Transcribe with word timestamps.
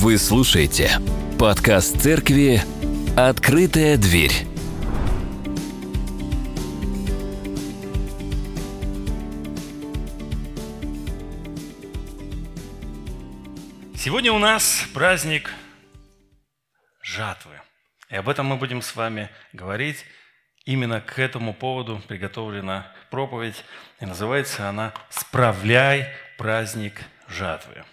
Вы 0.00 0.16
слушаете 0.16 0.92
подкаст 1.40 2.00
церкви 2.00 2.62
«Открытая 3.16 3.96
дверь». 3.96 4.30
Сегодня 13.96 14.32
у 14.32 14.38
нас 14.38 14.86
праздник 14.94 15.50
жатвы. 17.02 17.60
И 18.08 18.14
об 18.14 18.28
этом 18.28 18.46
мы 18.46 18.56
будем 18.56 18.82
с 18.82 18.94
вами 18.94 19.30
говорить. 19.52 20.04
Именно 20.64 21.00
к 21.00 21.18
этому 21.18 21.52
поводу 21.52 22.00
приготовлена 22.06 22.86
проповедь. 23.10 23.64
И 24.00 24.06
называется 24.06 24.68
она 24.68 24.94
«Справляй 25.10 26.06
праздник 26.36 27.02
жатвы». 27.26 27.84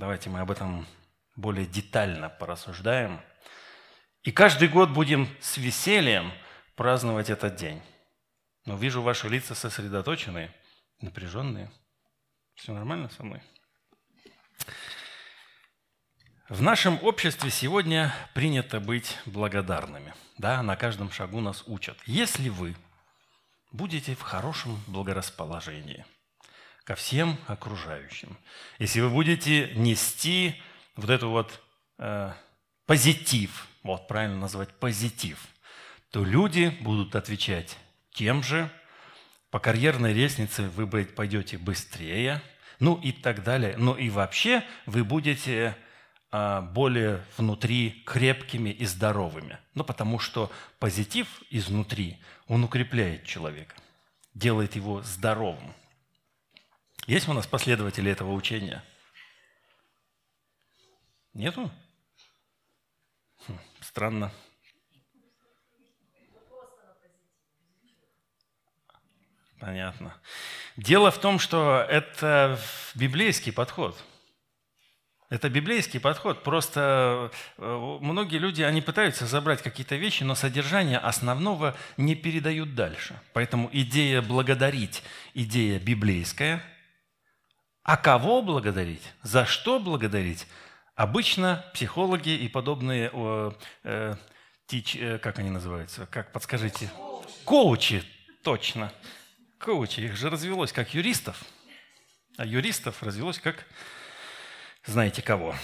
Давайте 0.00 0.30
мы 0.30 0.40
об 0.40 0.50
этом 0.50 0.86
более 1.36 1.66
детально 1.66 2.30
порассуждаем. 2.30 3.20
И 4.22 4.32
каждый 4.32 4.66
год 4.66 4.88
будем 4.88 5.28
с 5.42 5.58
весельем 5.58 6.32
праздновать 6.74 7.28
этот 7.28 7.56
день. 7.56 7.82
Но 8.64 8.78
вижу 8.78 9.02
ваши 9.02 9.28
лица 9.28 9.54
сосредоточенные, 9.54 10.54
напряженные. 11.02 11.70
Все 12.54 12.72
нормально 12.72 13.10
со 13.10 13.24
мной? 13.24 13.42
В 16.48 16.62
нашем 16.62 16.98
обществе 17.04 17.50
сегодня 17.50 18.10
принято 18.32 18.80
быть 18.80 19.18
благодарными. 19.26 20.14
Да, 20.38 20.62
на 20.62 20.76
каждом 20.76 21.10
шагу 21.10 21.42
нас 21.42 21.62
учат. 21.66 21.98
Если 22.06 22.48
вы 22.48 22.74
будете 23.70 24.14
в 24.14 24.22
хорошем 24.22 24.82
благорасположении– 24.86 26.06
ко 26.84 26.94
всем 26.94 27.38
окружающим. 27.46 28.36
Если 28.78 29.00
вы 29.00 29.10
будете 29.10 29.72
нести 29.74 30.60
вот 30.96 31.10
эту 31.10 31.30
вот 31.30 31.60
э, 31.98 32.32
позитив, 32.86 33.68
вот 33.82 34.08
правильно 34.08 34.36
назвать 34.36 34.70
позитив, 34.74 35.46
то 36.10 36.24
люди 36.24 36.76
будут 36.80 37.14
отвечать 37.14 37.76
тем 38.12 38.42
же, 38.42 38.70
по 39.50 39.58
карьерной 39.58 40.12
лестнице 40.12 40.68
вы 40.70 40.86
пойдете 40.86 41.58
быстрее, 41.58 42.40
ну 42.78 42.96
и 42.96 43.12
так 43.12 43.42
далее. 43.42 43.76
Но 43.76 43.96
и 43.96 44.08
вообще 44.08 44.64
вы 44.86 45.04
будете 45.04 45.76
э, 46.30 46.60
более 46.72 47.24
внутри 47.36 48.02
крепкими 48.06 48.70
и 48.70 48.86
здоровыми. 48.86 49.58
Ну, 49.74 49.84
потому 49.84 50.18
что 50.18 50.50
позитив 50.78 51.42
изнутри, 51.50 52.18
он 52.46 52.64
укрепляет 52.64 53.26
человека, 53.26 53.74
делает 54.34 54.76
его 54.76 55.02
здоровым. 55.02 55.74
Есть 57.10 57.26
у 57.26 57.32
нас 57.32 57.44
последователи 57.44 58.08
этого 58.08 58.30
учения? 58.30 58.84
Нету? 61.34 61.68
Хм, 63.48 63.58
странно. 63.80 64.30
Понятно. 69.58 70.16
Дело 70.76 71.10
в 71.10 71.18
том, 71.18 71.40
что 71.40 71.84
это 71.90 72.60
библейский 72.94 73.52
подход. 73.52 74.00
Это 75.30 75.50
библейский 75.50 75.98
подход. 75.98 76.44
Просто 76.44 77.32
э, 77.58 77.98
многие 78.00 78.38
люди, 78.38 78.62
они 78.62 78.82
пытаются 78.82 79.26
забрать 79.26 79.62
какие-то 79.62 79.96
вещи, 79.96 80.22
но 80.22 80.36
содержание 80.36 80.98
основного 80.98 81.76
не 81.96 82.14
передают 82.14 82.76
дальше. 82.76 83.20
Поэтому 83.32 83.68
идея 83.72 84.22
благодарить, 84.22 85.02
идея 85.34 85.80
библейская– 85.80 86.62
а 87.82 87.96
кого 87.96 88.42
благодарить? 88.42 89.02
За 89.22 89.46
что 89.46 89.80
благодарить? 89.80 90.46
Обычно 90.94 91.64
психологи 91.72 92.30
и 92.30 92.48
подобные, 92.48 93.10
э, 93.84 94.14
тич, 94.66 94.96
э, 94.96 95.18
как 95.18 95.38
они 95.38 95.50
называются, 95.50 96.06
как 96.06 96.32
подскажите? 96.32 96.90
Коучи, 97.44 98.04
точно. 98.42 98.92
Коучи, 99.58 100.00
их 100.00 100.16
же 100.16 100.30
развелось 100.30 100.72
как 100.72 100.94
юристов, 100.94 101.42
а 102.36 102.44
юристов 102.44 103.02
развелось 103.02 103.38
как 103.38 103.64
знаете 104.86 105.22
кого. 105.22 105.54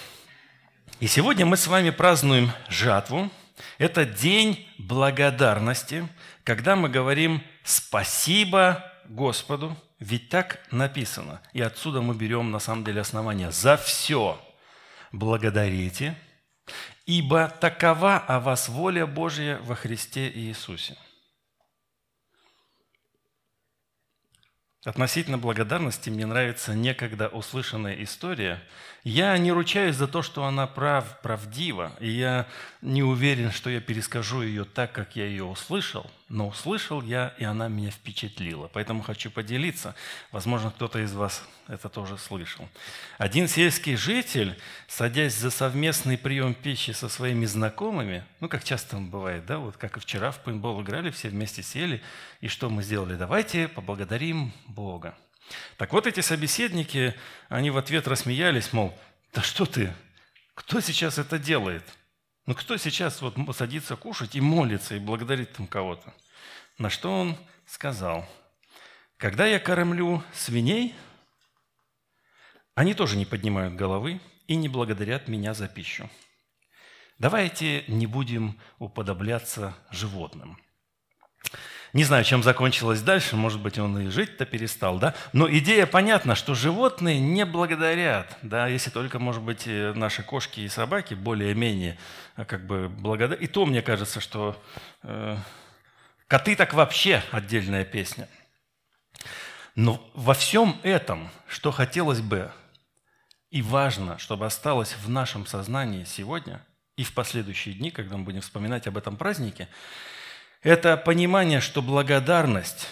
И 1.01 1.07
сегодня 1.07 1.45
мы 1.45 1.57
с 1.57 1.67
вами 1.67 1.91
празднуем 1.91 2.51
жатву. 2.69 3.31
Это 3.79 4.05
день 4.05 4.67
благодарности, 4.79 6.09
когда 6.45 6.77
мы 6.77 6.89
говорим 6.89 7.43
«спасибо 7.63 8.85
Господу», 9.07 9.77
ведь 9.99 10.29
так 10.29 10.61
написано. 10.71 11.41
И 11.53 11.61
отсюда 11.61 12.03
мы 12.03 12.15
берем 12.15 12.51
на 12.51 12.59
самом 12.59 12.85
деле 12.85 13.01
основание. 13.01 13.51
За 13.51 13.77
все 13.77 14.41
благодарите, 15.13 16.17
ибо 17.07 17.49
такова 17.49 18.19
о 18.19 18.41
вас 18.41 18.69
воля 18.69 19.07
Божья 19.07 19.59
во 19.63 19.75
Христе 19.75 20.31
Иисусе. 20.31 20.97
Относительно 24.85 25.37
благодарности 25.37 26.11
мне 26.11 26.27
нравится 26.27 26.73
некогда 26.73 27.27
услышанная 27.27 28.01
история. 28.05 28.63
Я 29.03 29.37
не 29.37 29.51
ручаюсь 29.51 29.97
за 29.97 30.07
то, 30.07 30.23
что 30.23 30.45
она 30.45 30.69
прав, 30.69 31.21
правдива, 31.23 31.93
и 31.99 32.09
я 32.09 32.47
не 32.83 33.03
уверен, 33.03 33.51
что 33.51 33.69
я 33.69 33.81
перескажу 33.81 34.43
ее 34.43 34.65
так, 34.65 34.93
как 34.93 35.17
я 35.17 35.27
ее 35.27 35.43
услышал, 35.43 36.09
но 36.29 36.49
услышал 36.49 37.03
я, 37.03 37.35
и 37.39 37.45
она 37.45 37.69
меня 37.69 37.91
впечатлила. 37.91 38.69
Поэтому 38.73 39.03
хочу 39.03 39.31
поделиться. 39.31 39.95
Возможно, 40.33 40.71
кто-то 40.71 40.99
из 40.99 41.13
вас 41.13 41.45
это 41.69 41.89
тоже 41.89 42.19
слышал. 42.19 42.69
Один 43.17 43.47
сельский 43.47 43.95
житель, 43.95 44.59
садясь 44.89 45.37
за 45.37 45.51
совместный 45.51 46.19
прием 46.19 46.55
пищи 46.55 46.91
со 46.91 47.09
своими 47.09 47.45
знакомыми, 47.45 48.25
ну, 48.41 48.49
как 48.49 48.65
часто 48.65 48.97
бывает, 48.97 49.47
да, 49.47 49.59
вот 49.59 49.77
как 49.77 49.97
и 49.97 50.01
вчера 50.01 50.33
в 50.33 50.43
пейнтбол 50.43 50.83
играли, 50.83 51.11
все 51.11 51.29
вместе 51.29 51.63
сели, 51.63 52.03
и 52.41 52.49
что 52.49 52.71
мы 52.71 52.83
сделали? 52.83 53.15
Давайте 53.15 53.69
поблагодарим 53.69 54.53
Бога. 54.67 55.17
Так 55.77 55.93
вот 55.93 56.09
эти 56.09 56.21
собеседники, 56.21 57.15
они 57.49 57.71
в 57.71 57.79
ответ 57.79 58.09
рассмеялись, 58.09 58.73
мол, 58.73 58.99
да 59.33 59.43
что 59.43 59.65
ты, 59.65 59.95
кто 60.55 60.81
сейчас 60.81 61.19
это 61.19 61.39
делает? 61.39 61.85
Ну 62.47 62.55
кто 62.55 62.77
сейчас 62.77 63.21
вот 63.23 63.35
садится 63.57 63.97
кушать 63.97 64.37
и 64.37 64.41
молится, 64.41 64.95
и 64.95 65.01
благодарит 65.01 65.53
там 65.55 65.67
кого-то? 65.67 66.15
На 66.79 66.91
что 66.91 67.11
он 67.11 67.37
сказал, 67.67 68.25
когда 69.17 69.47
я 69.47 69.59
кормлю 69.59 70.23
свиней, 70.33 70.95
они 72.77 72.95
тоже 72.95 73.17
не 73.17 73.27
поднимают 73.27 73.75
головы 73.75 74.21
и 74.47 74.55
не 74.55 74.69
благодарят 74.69 75.27
меня 75.27 75.55
за 75.55 75.67
пищу. 75.67 76.09
Давайте 77.19 77.83
не 77.89 78.07
будем 78.07 78.61
уподобляться 78.79 79.75
животным. 79.91 80.61
Не 81.97 82.05
знаю, 82.05 82.25
чем 82.25 82.43
закончилось 82.43 83.01
дальше, 83.01 83.37
может 83.37 83.59
быть, 83.59 83.79
он 83.79 83.99
и 83.99 84.11
жить-то 84.11 84.45
перестал, 84.45 84.99
да? 84.99 85.15
Но 85.33 85.51
идея 85.51 85.87
понятна, 85.87 86.35
что 86.35 86.55
животные 86.55 87.19
не 87.19 87.47
благодарят, 87.47 88.37
да, 88.43 88.67
если 88.67 88.91
только, 88.91 89.19
может 89.19 89.41
быть, 89.41 89.63
э, 89.67 89.95
наши 89.95 90.23
кошки 90.23 90.61
и 90.61 90.69
собаки 90.69 91.15
более-менее 91.15 91.97
э, 92.37 92.45
как 92.45 92.67
бы 92.67 92.91
благодарят. 92.91 93.41
И 93.41 93.47
то, 93.47 93.65
мне 93.65 93.81
кажется, 93.81 94.21
что 94.21 94.63
э, 95.05 95.39
коты 96.29 96.55
так 96.55 96.75
вообще 96.75 97.23
отдельная 97.31 97.87
песня. 97.87 98.29
Но 99.75 100.07
во 100.13 100.35
всем 100.35 100.77
этом, 100.83 101.31
что 101.49 101.73
хотелось 101.73 102.21
бы 102.21 102.53
и 103.51 103.63
важно, 103.63 104.19
чтобы 104.19 104.45
осталось 104.45 104.95
в 105.03 105.09
нашем 105.09 105.47
сознании 105.47 106.05
сегодня 106.05 106.61
и 106.99 107.05
в 107.05 107.15
последующие 107.15 107.75
дни, 107.75 107.91
когда 107.91 108.19
мы 108.19 108.25
будем 108.25 108.43
вспоминать 108.43 108.87
об 108.87 108.99
этом 108.99 109.17
празднике, 109.17 109.67
это 110.67 110.97
понимание, 110.97 111.61
что 111.61 111.81
благодарность 111.81 112.89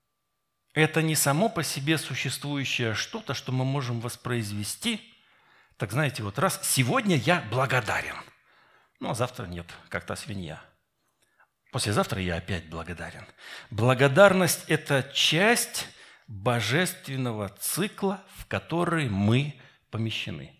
–это 0.74 1.00
не 1.00 1.14
само 1.14 1.48
по 1.48 1.62
себе 1.62 1.96
существующее 1.96 2.92
что-то, 2.92 3.32
что 3.32 3.50
мы 3.50 3.64
можем 3.64 4.00
воспроизвести. 4.00 5.00
Так 5.78 5.92
знаете, 5.92 6.22
вот 6.22 6.38
раз 6.38 6.60
сегодня 6.62 7.16
я 7.16 7.42
благодарен, 7.50 8.16
ну 9.00 9.08
а 9.08 9.14
завтра 9.14 9.46
нет, 9.46 9.64
как 9.88 10.04
та 10.04 10.16
свинья. 10.16 10.62
Послезавтра 11.72 12.20
я 12.20 12.36
опять 12.36 12.68
благодарен. 12.68 13.24
Благодарность– 13.70 14.64
это 14.68 15.02
часть 15.14 15.88
божественного 16.26 17.48
цикла, 17.48 18.22
в 18.36 18.44
который 18.44 19.08
мы 19.08 19.58
помещены. 19.90 20.54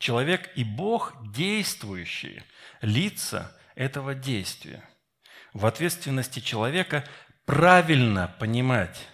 Человек 0.00 0.50
и 0.56 0.64
Бог– 0.64 1.14
действующие 1.32 2.42
лица 2.80 3.56
этого 3.76 4.16
действия. 4.16 4.82
В 5.54 5.66
ответственности 5.66 6.40
человека 6.40 7.04
правильно 7.46 8.34
понимать 8.38 9.08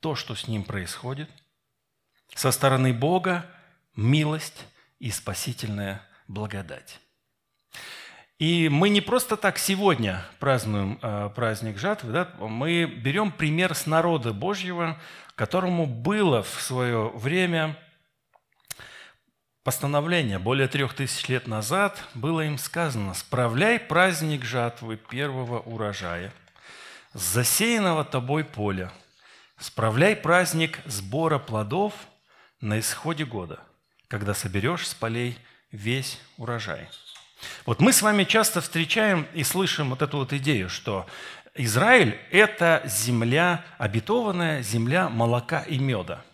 то, 0.00 0.14
что 0.14 0.34
с 0.34 0.48
ним 0.48 0.64
происходит. 0.64 1.28
Со 2.34 2.52
стороны 2.52 2.92
Бога– 2.92 3.44
милость 3.96 4.66
и 4.98 5.10
спасительная 5.10 6.00
благодать. 6.28 7.00
И 8.38 8.68
мы 8.68 8.88
не 8.88 9.00
просто 9.00 9.36
так 9.36 9.58
сегодня 9.58 10.24
празднуем 10.38 10.98
э, 11.00 11.30
праздник 11.34 11.78
жатвы, 11.78 12.12
да? 12.12 12.28
мы 12.38 12.84
берем 12.84 13.30
пример 13.30 13.74
с 13.74 13.86
народа 13.86 14.32
Божьего, 14.32 14.98
которому 15.34 15.86
было 15.86 16.42
в 16.42 16.60
свое 16.60 17.10
время 17.10 17.76
постановление 19.64 20.38
более 20.38 20.68
трех 20.68 20.94
тысяч 20.94 21.26
лет 21.28 21.48
назад 21.48 21.98
было 22.12 22.42
им 22.42 22.58
сказано 22.58 23.14
«Справляй 23.14 23.80
праздник 23.80 24.44
жатвы 24.44 24.96
первого 24.96 25.60
урожая, 25.60 26.32
засеянного 27.14 28.04
тобой 28.04 28.44
поля, 28.44 28.92
справляй 29.58 30.14
праздник 30.14 30.80
сбора 30.84 31.38
плодов 31.38 31.94
на 32.60 32.78
исходе 32.78 33.24
года, 33.24 33.58
когда 34.08 34.34
соберешь 34.34 34.86
с 34.86 34.94
полей 34.94 35.38
весь 35.72 36.20
урожай». 36.36 36.86
Вот 37.66 37.80
мы 37.80 37.92
с 37.92 38.02
вами 38.02 38.24
часто 38.24 38.60
встречаем 38.60 39.26
и 39.34 39.42
слышим 39.44 39.90
вот 39.90 40.02
эту 40.02 40.18
вот 40.18 40.32
идею, 40.34 40.68
что 40.68 41.06
Израиль– 41.54 42.18
это 42.30 42.82
земля, 42.84 43.64
обетованная 43.78 44.62
земля 44.62 45.08
молока 45.08 45.60
и 45.62 45.78
меда– 45.78 46.22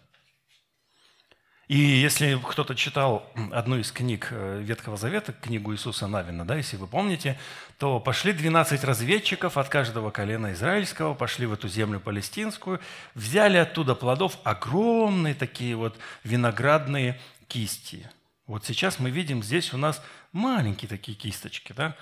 и 1.70 1.76
если 1.76 2.36
кто-то 2.36 2.74
читал 2.74 3.30
одну 3.52 3.78
из 3.78 3.92
книг 3.92 4.30
э, 4.32 4.60
Ветхого 4.60 4.96
Завета, 4.96 5.32
книгу 5.32 5.72
Иисуса 5.72 6.08
Навина, 6.08 6.44
да, 6.44 6.56
если 6.56 6.76
вы 6.76 6.88
помните, 6.88 7.38
то 7.78 8.00
пошли 8.00 8.32
12 8.32 8.82
разведчиков 8.82 9.56
от 9.56 9.68
каждого 9.68 10.10
колена 10.10 10.52
израильского, 10.52 11.14
пошли 11.14 11.46
в 11.46 11.52
эту 11.52 11.68
землю 11.68 12.00
палестинскую, 12.00 12.80
взяли 13.14 13.56
оттуда 13.56 13.94
плодов 13.94 14.36
огромные 14.42 15.32
такие 15.36 15.76
вот 15.76 15.96
виноградные 16.24 17.20
кисти. 17.46 18.10
Вот 18.48 18.64
сейчас 18.64 18.98
мы 18.98 19.10
видим 19.10 19.40
здесь 19.40 19.72
у 19.72 19.76
нас 19.76 20.02
маленькие 20.32 20.88
такие 20.88 21.16
кисточки, 21.16 21.72
да, 21.72 21.96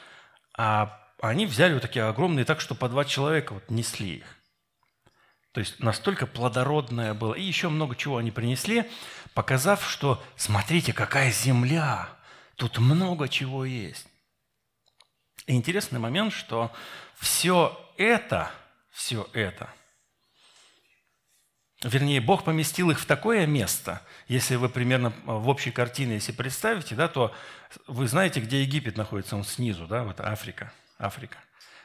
а 0.57 0.99
они 1.21 1.45
взяли 1.45 1.75
вот 1.75 1.83
такие 1.83 2.07
огромные, 2.07 2.47
так 2.47 2.63
что 2.63 2.75
по 2.75 2.89
два 2.89 3.05
человека 3.05 3.53
вот 3.53 3.71
несли 3.71 4.17
их. 4.17 4.38
То 5.59 5.63
есть 5.63 5.81
настолько 5.81 6.29
плодородное 6.29 7.15
было. 7.15 7.35
И 7.35 7.43
еще 7.43 7.69
много 7.69 7.97
чего 7.97 8.19
они 8.19 8.31
принесли, 8.31 8.89
показав, 9.35 9.91
что 9.91 10.23
смотрите, 10.37 10.93
какая 10.93 11.33
земля, 11.33 12.11
тут 12.55 12.79
много 12.79 13.29
чего 13.29 13.65
есть. 13.65 14.07
И 15.49 15.57
интересный 15.57 15.99
момент, 15.99 16.33
что 16.33 16.71
все 17.17 17.77
это, 17.97 18.53
все 18.93 19.29
это, 19.33 19.69
вернее, 21.83 22.21
Бог 22.21 22.45
поместил 22.45 22.93
их 22.93 23.01
в 23.01 23.07
такое 23.07 23.45
место, 23.45 24.01
если 24.29 24.55
вы 24.55 24.69
примерно 24.69 25.13
в 25.25 25.49
общей 25.49 25.73
картине, 25.73 26.15
если 26.15 26.31
представите, 26.31 26.95
да, 26.95 27.09
то 27.09 27.35
вы 27.89 28.07
знаете, 28.07 28.39
где 28.39 28.63
Египет 28.63 28.97
находится, 28.97 29.35
он 29.35 29.43
снизу, 29.43 29.89
да, 29.89 30.05
вот 30.05 30.21
Африка, 30.21 30.73
Африка. 31.01 31.39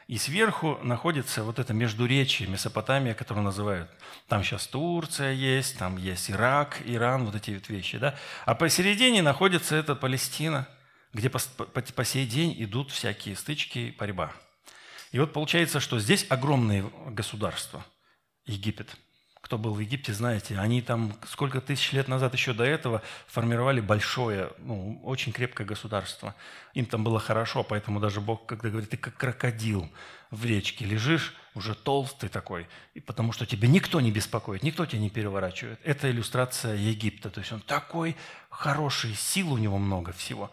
И 0.07 0.17
сверху 0.17 0.77
находится 0.83 1.43
вот 1.43 1.59
это 1.59 1.73
междуречие, 1.73 2.49
Месопотамия, 2.49 3.13
которую 3.13 3.43
называют. 3.43 3.89
Там 4.27 4.43
сейчас 4.43 4.67
Турция 4.67 5.31
есть, 5.31 5.77
там 5.77 5.97
есть 5.97 6.29
Ирак, 6.29 6.81
Иран, 6.85 7.25
вот 7.25 7.35
эти 7.35 7.51
вот 7.51 7.69
вещи. 7.69 7.97
Да? 7.97 8.15
А 8.45 8.55
посередине 8.55 9.21
находится 9.21 9.75
эта 9.75 9.95
Палестина, 9.95 10.67
где 11.13 11.29
по, 11.29 11.39
по, 11.39 11.81
по 11.81 12.03
сей 12.03 12.25
день 12.25 12.55
идут 12.57 12.91
всякие 12.91 13.35
стычки, 13.35 13.95
борьба. 13.97 14.33
И 15.11 15.19
вот 15.19 15.31
получается, 15.31 15.79
что 15.79 15.99
здесь 15.99 16.25
огромные 16.29 16.89
государства. 17.07 17.85
Египет– 18.45 18.95
кто 19.43 19.57
был 19.57 19.73
в 19.73 19.79
Египте, 19.81 20.13
знаете, 20.13 20.57
они 20.57 20.81
там 20.81 21.13
сколько 21.27 21.59
тысяч 21.59 21.91
лет 21.91 22.07
назад 22.07 22.33
еще 22.33 22.53
до 22.53 22.63
этого 22.63 23.01
формировали 23.27 23.81
большое, 23.81 24.51
ну, 24.59 25.01
очень 25.03 25.33
крепкое 25.33 25.67
государство. 25.67 26.33
Им 26.73 26.85
там 26.85 27.03
было 27.03 27.19
хорошо, 27.19 27.61
поэтому 27.61 27.99
даже 27.99 28.21
Бог, 28.21 28.45
когда 28.45 28.69
говорит, 28.69 28.89
ты 28.89 28.95
как 28.95 29.17
крокодил 29.17 29.91
в 30.31 30.45
речке 30.45 30.85
лежишь, 30.85 31.35
уже 31.55 31.75
толстый 31.75 32.29
такой, 32.29 32.67
и 32.93 33.01
потому 33.01 33.33
что 33.33 33.45
тебя 33.45 33.67
никто 33.67 33.99
не 33.99 34.11
беспокоит, 34.11 34.63
никто 34.63 34.85
тебя 34.85 35.01
не 35.01 35.09
переворачивает. 35.09 35.77
Это 35.83 36.09
иллюстрация 36.09 36.75
Египта. 36.75 37.29
То 37.29 37.41
есть 37.41 37.51
он 37.51 37.59
такой 37.59 38.15
хороший, 38.49 39.13
сил 39.13 39.51
у 39.51 39.57
него 39.57 39.77
много 39.77 40.13
всего. 40.13 40.51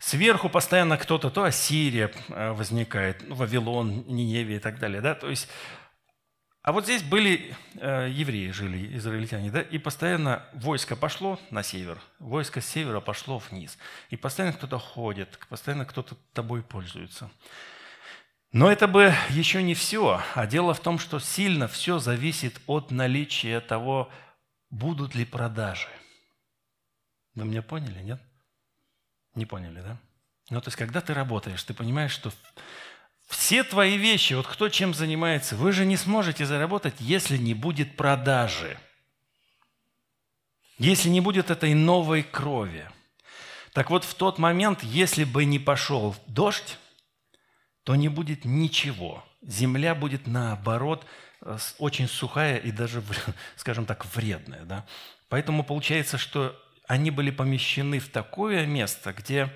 Сверху 0.00 0.48
постоянно 0.48 0.98
кто-то, 0.98 1.30
то 1.30 1.44
Ассирия 1.44 2.10
э, 2.28 2.50
возникает, 2.52 3.22
Вавилон, 3.28 4.04
Ниневия 4.08 4.56
и 4.56 4.60
так 4.60 4.80
далее. 4.80 5.00
Да? 5.00 5.14
То 5.14 5.30
есть 5.30 5.48
а 6.66 6.72
вот 6.72 6.82
здесь 6.82 7.04
были 7.04 7.54
э, 7.76 8.08
евреи, 8.10 8.50
жили, 8.50 8.96
израильтяне, 8.96 9.52
да, 9.52 9.62
и 9.62 9.78
постоянно 9.78 10.44
войско 10.52 10.96
пошло 10.96 11.38
на 11.50 11.62
север, 11.62 12.02
войско 12.18 12.60
с 12.60 12.66
севера 12.66 12.98
пошло 12.98 13.38
вниз. 13.38 13.78
И 14.10 14.16
постоянно 14.16 14.56
кто-то 14.56 14.76
ходит, 14.80 15.38
постоянно 15.48 15.84
кто-то 15.84 16.16
тобой 16.32 16.64
пользуется. 16.64 17.30
Но 18.50 18.68
это 18.68 18.88
бы 18.88 19.14
еще 19.30 19.62
не 19.62 19.74
все. 19.74 20.20
А 20.34 20.46
дело 20.48 20.74
в 20.74 20.80
том, 20.80 20.98
что 20.98 21.20
сильно 21.20 21.68
все 21.68 22.00
зависит 22.00 22.60
от 22.66 22.90
наличия 22.90 23.60
того, 23.60 24.10
будут 24.68 25.14
ли 25.14 25.24
продажи. 25.24 25.86
Вы 27.36 27.44
меня 27.44 27.62
поняли, 27.62 28.02
нет? 28.02 28.20
Не 29.36 29.46
поняли, 29.46 29.82
да? 29.82 29.98
Ну, 30.50 30.60
то 30.60 30.66
есть, 30.66 30.76
когда 30.76 31.00
ты 31.00 31.14
работаешь, 31.14 31.62
ты 31.62 31.74
понимаешь, 31.74 32.10
что 32.10 32.32
все 33.26 33.64
твои 33.64 33.96
вещи, 33.96 34.34
вот 34.34 34.46
кто 34.46 34.68
чем 34.68 34.94
занимается, 34.94 35.56
вы 35.56 35.72
же 35.72 35.84
не 35.84 35.96
сможете 35.96 36.46
заработать, 36.46 36.94
если 37.00 37.36
не 37.36 37.54
будет 37.54 37.96
продажи. 37.96 38.78
Если 40.78 41.08
не 41.08 41.20
будет 41.20 41.50
этой 41.50 41.74
новой 41.74 42.22
крови. 42.22 42.88
Так 43.72 43.90
вот, 43.90 44.04
в 44.04 44.14
тот 44.14 44.38
момент, 44.38 44.82
если 44.82 45.24
бы 45.24 45.44
не 45.44 45.58
пошел 45.58 46.14
дождь, 46.26 46.78
то 47.82 47.94
не 47.94 48.08
будет 48.08 48.44
ничего. 48.44 49.24
Земля 49.42 49.94
будет, 49.94 50.26
наоборот, 50.26 51.04
очень 51.78 52.08
сухая 52.08 52.56
и 52.58 52.70
даже, 52.70 53.02
скажем 53.56 53.86
так, 53.86 54.06
вредная. 54.14 54.64
Да? 54.64 54.86
Поэтому 55.28 55.64
получается, 55.64 56.18
что 56.18 56.60
они 56.86 57.10
были 57.10 57.30
помещены 57.30 57.98
в 57.98 58.08
такое 58.08 58.66
место, 58.66 59.12
где, 59.12 59.52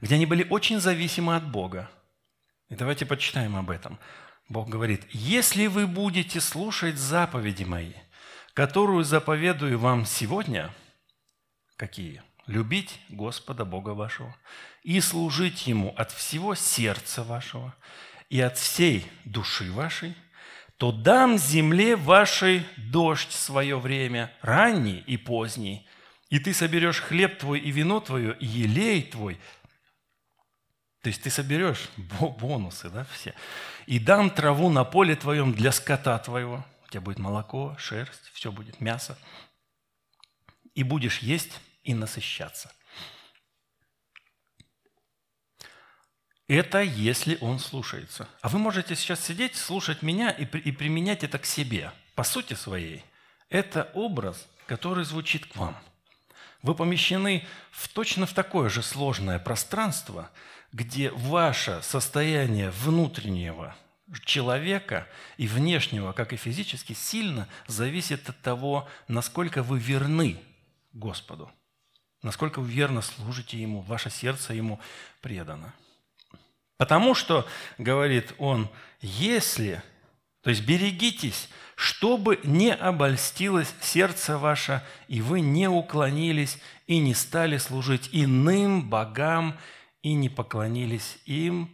где 0.00 0.16
они 0.16 0.26
были 0.26 0.46
очень 0.48 0.80
зависимы 0.80 1.36
от 1.36 1.48
Бога. 1.48 1.90
И 2.68 2.74
давайте 2.74 3.06
почитаем 3.06 3.56
об 3.56 3.70
этом. 3.70 3.98
Бог 4.48 4.68
говорит, 4.68 5.06
«Если 5.10 5.66
вы 5.66 5.86
будете 5.86 6.40
слушать 6.40 6.96
заповеди 6.96 7.64
мои, 7.64 7.92
которую 8.54 9.04
заповедую 9.04 9.78
вам 9.78 10.04
сегодня, 10.04 10.74
какие? 11.76 12.22
Любить 12.46 13.00
Господа 13.08 13.64
Бога 13.64 13.90
вашего 13.90 14.34
и 14.82 15.00
служить 15.00 15.66
Ему 15.66 15.92
от 15.96 16.12
всего 16.12 16.54
сердца 16.54 17.24
вашего 17.24 17.74
и 18.30 18.40
от 18.40 18.56
всей 18.56 19.04
души 19.24 19.70
вашей, 19.72 20.14
то 20.76 20.92
дам 20.92 21.38
земле 21.38 21.96
вашей 21.96 22.64
дождь 22.76 23.32
свое 23.32 23.78
время, 23.78 24.32
ранний 24.42 25.02
и 25.06 25.16
поздний, 25.16 25.88
и 26.28 26.38
ты 26.38 26.54
соберешь 26.54 27.00
хлеб 27.00 27.38
твой 27.38 27.58
и 27.58 27.70
вино 27.70 28.00
твое, 28.00 28.36
и 28.38 28.46
елей 28.46 29.02
твой 29.02 29.40
то 31.06 31.10
есть 31.10 31.22
ты 31.22 31.30
соберешь 31.30 31.88
бонусы, 32.40 32.90
да, 32.90 33.04
все. 33.04 33.32
И 33.86 34.00
дам 34.00 34.28
траву 34.28 34.70
на 34.70 34.82
поле 34.82 35.14
твоем 35.14 35.54
для 35.54 35.70
скота 35.70 36.18
твоего. 36.18 36.66
У 36.84 36.88
тебя 36.88 37.00
будет 37.00 37.20
молоко, 37.20 37.76
шерсть, 37.78 38.28
все 38.32 38.50
будет, 38.50 38.80
мясо. 38.80 39.16
И 40.74 40.82
будешь 40.82 41.20
есть 41.20 41.60
и 41.84 41.94
насыщаться. 41.94 42.72
Это 46.48 46.80
если 46.80 47.38
он 47.40 47.60
слушается. 47.60 48.28
А 48.40 48.48
вы 48.48 48.58
можете 48.58 48.96
сейчас 48.96 49.24
сидеть, 49.24 49.54
слушать 49.54 50.02
меня 50.02 50.30
и, 50.30 50.42
и 50.42 50.72
применять 50.72 51.22
это 51.22 51.38
к 51.38 51.46
себе. 51.46 51.92
По 52.16 52.24
сути 52.24 52.54
своей, 52.54 53.04
это 53.48 53.92
образ, 53.94 54.44
который 54.66 55.04
звучит 55.04 55.46
к 55.46 55.54
вам. 55.54 55.76
Вы 56.62 56.74
помещены 56.74 57.46
в 57.70 57.86
точно 57.86 58.26
в 58.26 58.32
такое 58.32 58.68
же 58.68 58.82
сложное 58.82 59.38
пространство– 59.38 60.32
где 60.72 61.10
ваше 61.10 61.80
состояние 61.82 62.70
внутреннего 62.70 63.76
человека 64.24 65.08
и 65.36 65.46
внешнего, 65.46 66.12
как 66.12 66.32
и 66.32 66.36
физически, 66.36 66.92
сильно 66.92 67.48
зависит 67.66 68.28
от 68.28 68.40
того, 68.40 68.88
насколько 69.08 69.62
вы 69.62 69.78
верны 69.78 70.38
Господу, 70.92 71.50
насколько 72.22 72.60
вы 72.60 72.70
верно 72.70 73.02
служите 73.02 73.60
Ему, 73.60 73.80
ваше 73.80 74.10
сердце 74.10 74.54
Ему 74.54 74.80
предано. 75.20 75.74
Потому 76.76 77.14
что, 77.14 77.46
говорит 77.78 78.34
он, 78.38 78.68
если, 79.00 79.82
то 80.42 80.50
есть 80.50 80.64
берегитесь, 80.64 81.48
чтобы 81.74 82.38
не 82.44 82.72
обольстилось 82.72 83.74
сердце 83.80 84.38
ваше, 84.38 84.82
и 85.08 85.20
вы 85.20 85.40
не 85.40 85.68
уклонились 85.68 86.58
и 86.86 86.98
не 86.98 87.14
стали 87.14 87.58
служить 87.58 88.08
иным 88.12 88.88
богам 88.88 89.58
и 90.06 90.14
не 90.14 90.28
поклонились 90.28 91.18
им, 91.24 91.68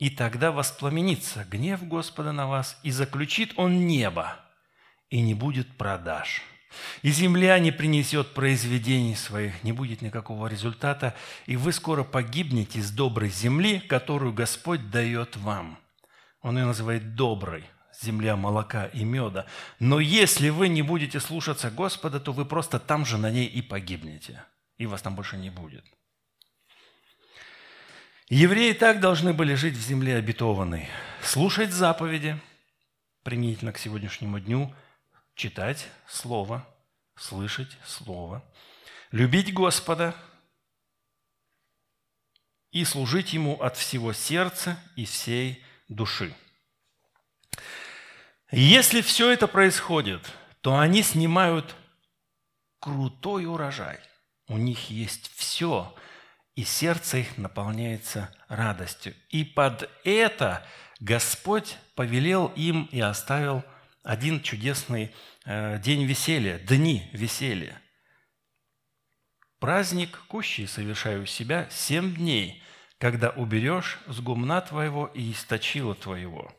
и 0.00 0.10
тогда 0.10 0.50
воспламенится 0.50 1.44
гнев 1.44 1.86
Господа 1.86 2.32
на 2.32 2.48
вас, 2.48 2.76
и 2.82 2.90
заключит 2.90 3.52
Он 3.54 3.86
небо, 3.86 4.40
и 5.08 5.20
не 5.20 5.34
будет 5.34 5.76
продаж. 5.76 6.42
И 7.02 7.12
земля 7.12 7.56
не 7.60 7.70
принесет 7.70 8.34
произведений 8.34 9.14
своих, 9.14 9.62
не 9.62 9.70
будет 9.70 10.02
никакого 10.02 10.48
результата, 10.48 11.14
и 11.46 11.54
вы 11.54 11.72
скоро 11.72 12.02
погибнете 12.02 12.82
с 12.82 12.90
доброй 12.90 13.30
земли, 13.30 13.78
которую 13.78 14.32
Господь 14.32 14.90
дает 14.90 15.36
вам. 15.36 15.78
Он 16.42 16.58
ее 16.58 16.64
называет 16.64 17.14
доброй, 17.14 17.64
земля 18.02 18.34
молока 18.34 18.86
и 18.86 19.04
меда. 19.04 19.46
Но 19.78 20.00
если 20.00 20.48
вы 20.48 20.66
не 20.66 20.82
будете 20.82 21.20
слушаться 21.20 21.70
Господа, 21.70 22.18
то 22.18 22.32
вы 22.32 22.46
просто 22.46 22.80
там 22.80 23.06
же 23.06 23.16
на 23.16 23.30
ней 23.30 23.46
и 23.46 23.62
погибнете. 23.62 24.42
и 24.76 24.86
вас 24.86 25.02
там 25.02 25.14
больше 25.14 25.36
не 25.36 25.50
будет. 25.50 25.84
Евреи 28.32 28.74
так 28.74 29.00
должны 29.00 29.34
были 29.34 29.54
жить 29.54 29.74
в 29.74 29.80
земле 29.80 30.14
обетованной, 30.14 30.88
слушать 31.20 31.72
заповеди, 31.72 32.40
применительно 33.24 33.72
к 33.72 33.78
сегодняшнему 33.78 34.38
дню, 34.38 34.72
читать 35.34 35.88
Слово, 36.06 36.64
слышать 37.16 37.76
Слово, 37.84 38.44
любить 39.10 39.52
Господа 39.52 40.14
и 42.70 42.84
служить 42.84 43.32
Ему 43.32 43.60
от 43.60 43.76
всего 43.76 44.12
сердца 44.12 44.80
и 44.94 45.06
всей 45.06 45.64
души. 45.88 46.32
Если 48.52 49.00
все 49.00 49.32
это 49.32 49.48
происходит, 49.48 50.22
то 50.60 50.78
они 50.78 51.02
снимают 51.02 51.74
крутой 52.78 53.46
урожай. 53.46 53.98
У 54.46 54.56
них 54.56 54.88
есть 54.88 55.32
все, 55.34 55.92
и 56.54 56.64
сердце 56.64 57.18
их 57.18 57.38
наполняется 57.38 58.34
радостью. 58.48 59.14
И 59.30 59.44
под 59.44 59.88
это 60.04 60.66
Господь 61.00 61.76
повелел 61.94 62.48
им 62.56 62.88
и 62.92 63.00
оставил 63.00 63.64
один 64.02 64.42
чудесный 64.42 65.14
э, 65.44 65.78
день 65.78 66.04
веселья, 66.04 66.58
дни 66.58 67.08
веселья. 67.12 67.80
Праздник 69.58 70.18
кущий 70.28 70.66
совершаю 70.66 71.26
себя 71.26 71.68
семь 71.70 72.14
дней, 72.14 72.62
когда 72.98 73.30
уберешь 73.30 73.98
с 74.06 74.20
гумна 74.20 74.60
твоего 74.60 75.06
и 75.14 75.32
источила 75.32 75.94
твоего. 75.94 76.52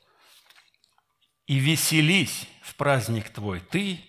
И 1.48 1.58
веселись 1.58 2.48
в 2.62 2.76
праздник 2.76 3.30
твой 3.30 3.60
ты, 3.60 4.00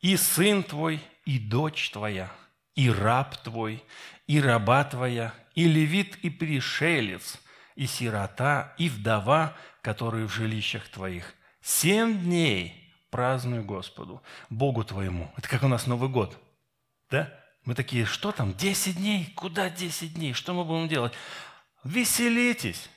и 0.00 0.16
сын 0.16 0.62
твой, 0.62 1.00
и 1.24 1.38
дочь 1.38 1.90
твоя, 1.90 2.32
и 2.74 2.90
раб 2.90 3.36
твой, 3.42 3.82
и 4.26 4.40
раба 4.40 4.84
твоя, 4.84 5.34
и 5.54 5.64
левит, 5.64 6.16
и 6.16 6.30
пришелец, 6.30 7.40
и 7.74 7.86
сирота, 7.86 8.74
и 8.78 8.88
вдова, 8.88 9.56
которые 9.80 10.26
в 10.26 10.32
жилищах 10.34 10.88
твоих. 10.88 11.34
Семь 11.60 12.20
дней 12.20 12.94
празднуй 13.10 13.62
Господу, 13.62 14.22
Богу 14.48 14.84
твоему. 14.84 15.32
Это 15.36 15.48
как 15.48 15.62
у 15.62 15.68
нас 15.68 15.86
Новый 15.86 16.08
год. 16.08 16.38
Да? 17.10 17.32
Мы 17.64 17.74
такие, 17.74 18.06
что 18.06 18.32
там, 18.32 18.54
десять 18.54 18.96
дней? 18.96 19.32
Куда 19.36 19.70
десять 19.70 20.14
дней? 20.14 20.32
Что 20.32 20.54
мы 20.54 20.64
будем 20.64 20.88
делать? 20.88 21.12
Веселитесь. 21.84 22.88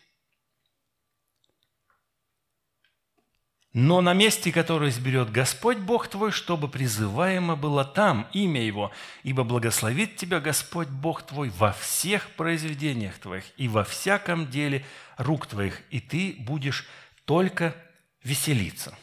Но 3.77 3.99
на 3.99 4.13
месте, 4.13 4.53
которое 4.53 4.89
изберет 4.89 5.33
Господь 5.33 5.79
Бог 5.79 6.07
твой, 6.07 6.31
чтобы 6.31 6.69
призываемо 6.69 7.57
было 7.57 7.83
там 7.83 8.25
имя 8.31 8.61
Его, 8.61 8.93
ибо 9.23 9.43
благословит 9.43 10.15
тебя 10.15 10.39
Господь 10.39 10.87
Бог 10.87 11.23
твой 11.23 11.49
во 11.49 11.73
всех 11.73 12.29
произведениях 12.37 13.19
твоих 13.19 13.43
и 13.57 13.67
во 13.67 13.83
всяком 13.83 14.49
деле 14.49 14.85
рук 15.17 15.45
твоих, 15.47 15.81
и 15.89 15.99
ты 15.99 16.37
будешь 16.39 16.87
только 17.25 17.75
веселиться. 18.23 18.97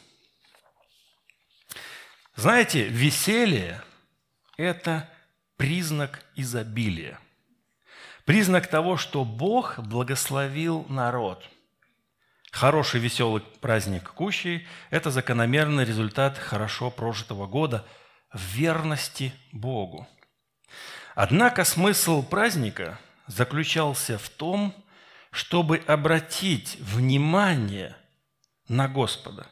Знаете, 2.35 2.89
веселье– 2.89 3.83
это 4.57 5.07
признак 5.59 6.25
изобилия, 6.35 7.21
признак 8.25 8.69
того, 8.69 8.97
что 8.97 9.27
Бог 9.27 9.79
благословил 9.81 10.87
народ– 10.89 11.47
Хороший 12.53 13.01
веселый 13.01 13.41
праздник 13.63 14.13
Кущей– 14.13 14.69
это 14.91 15.11
закономерный 15.11 15.87
результат 15.87 16.37
хорошо 16.37 16.91
прожитого 16.91 17.47
года 17.47 17.85
в 18.31 18.41
верности 18.55 19.33
Богу. 19.53 20.07
Однако 21.15 21.65
смысл 21.65 22.23
праздника 22.23 22.99
заключался 23.27 24.19
в 24.19 24.29
том, 24.29 24.75
чтобы 25.31 25.79
обратить 25.87 26.77
внимание 26.79 27.97
на 28.69 28.87
Господа, 28.87 29.47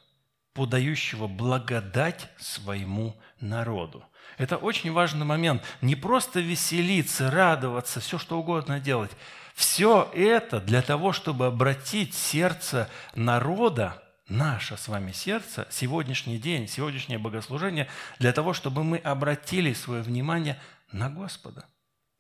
подающего 0.53 1.27
благодать 1.27 2.29
своему 2.39 3.19
народу. 3.41 4.05
Это 4.37 4.59
очень 4.59 4.93
важный 4.93 5.25
момент. 5.25 5.65
Не 5.81 5.97
просто 5.97 6.41
веселиться, 6.41 7.31
радоваться, 7.31 8.01
все 8.01 8.19
что 8.19 8.39
угодно 8.39 8.79
делать– 8.79 9.11
все 9.61 10.11
это 10.15 10.59
для 10.59 10.81
того, 10.81 11.13
чтобы 11.13 11.45
обратить 11.45 12.15
сердце 12.15 12.89
народа, 13.15 14.03
наше 14.27 14.79
с 14.79 14.89
вами 14.89 15.13
сердце, 15.13 15.69
сегодняшний 15.71 16.39
день, 16.39 16.67
сегодняшнее 16.67 17.19
богослужение, 17.19 17.87
для 18.19 18.33
того, 18.33 18.55
чтобы 18.55 18.85
мы 18.85 18.97
обратили 18.97 19.75
свое 19.75 20.01
внимание 20.01 20.59
на 20.93 21.11
Господа, 21.11 21.67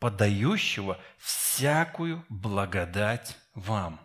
подающего 0.00 0.98
всякую 1.16 2.22
благодать 2.28 3.38
вам. 3.54 3.98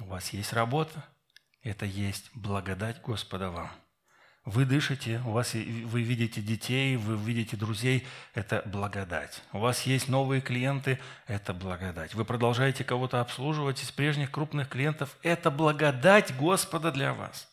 У 0.00 0.06
вас 0.06 0.30
есть 0.30 0.54
работа, 0.54 1.04
это 1.62 1.84
есть 1.84 2.30
благодать 2.32 3.02
Господа 3.02 3.50
вам– 3.50 3.70
вы 4.46 4.64
дышите, 4.64 5.20
у 5.26 5.32
вас, 5.32 5.54
вы 5.54 6.02
видите 6.02 6.40
детей, 6.40 6.96
вы 6.96 7.16
видите 7.16 7.56
друзей, 7.56 8.06
это 8.32 8.62
благодать. 8.64 9.42
У 9.52 9.58
вас 9.58 9.82
есть 9.82 10.08
новые 10.08 10.40
клиенты, 10.40 11.00
это 11.26 11.52
благодать. 11.52 12.14
Вы 12.14 12.24
продолжаете 12.24 12.84
кого-то 12.84 13.20
обслуживать 13.20 13.82
из 13.82 13.90
прежних 13.90 14.30
крупных 14.30 14.68
клиентов, 14.68 15.16
это 15.24 15.50
благодать 15.50 16.34
Господа 16.36 16.92
для 16.92 17.12
вас. 17.12 17.50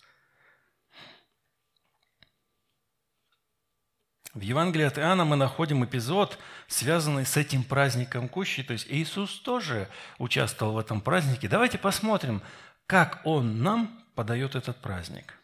В 4.36 4.42
Евангелии 4.42 4.86
от 4.86 5.00
Иоанна 5.00 5.26
мы 5.26 5.36
находим 5.36 5.84
эпизод, 5.84 6.38
связанный 6.68 7.26
с 7.26 7.38
этим 7.38 7.64
праздником 7.64 8.30
Кущи. 8.30 8.62
То 8.62 8.74
есть 8.74 8.86
Иисус 8.88 9.40
тоже 9.40 9.90
участвовал 10.20 10.74
в 10.74 10.78
этом 10.78 11.02
празднике. 11.02 11.48
Давайте 11.48 11.80
посмотрим, 11.80 12.44
как 12.86 13.22
Он 13.24 13.64
нам 13.64 14.00
подает 14.14 14.54
этот 14.54 14.80
праздник– 14.80 15.40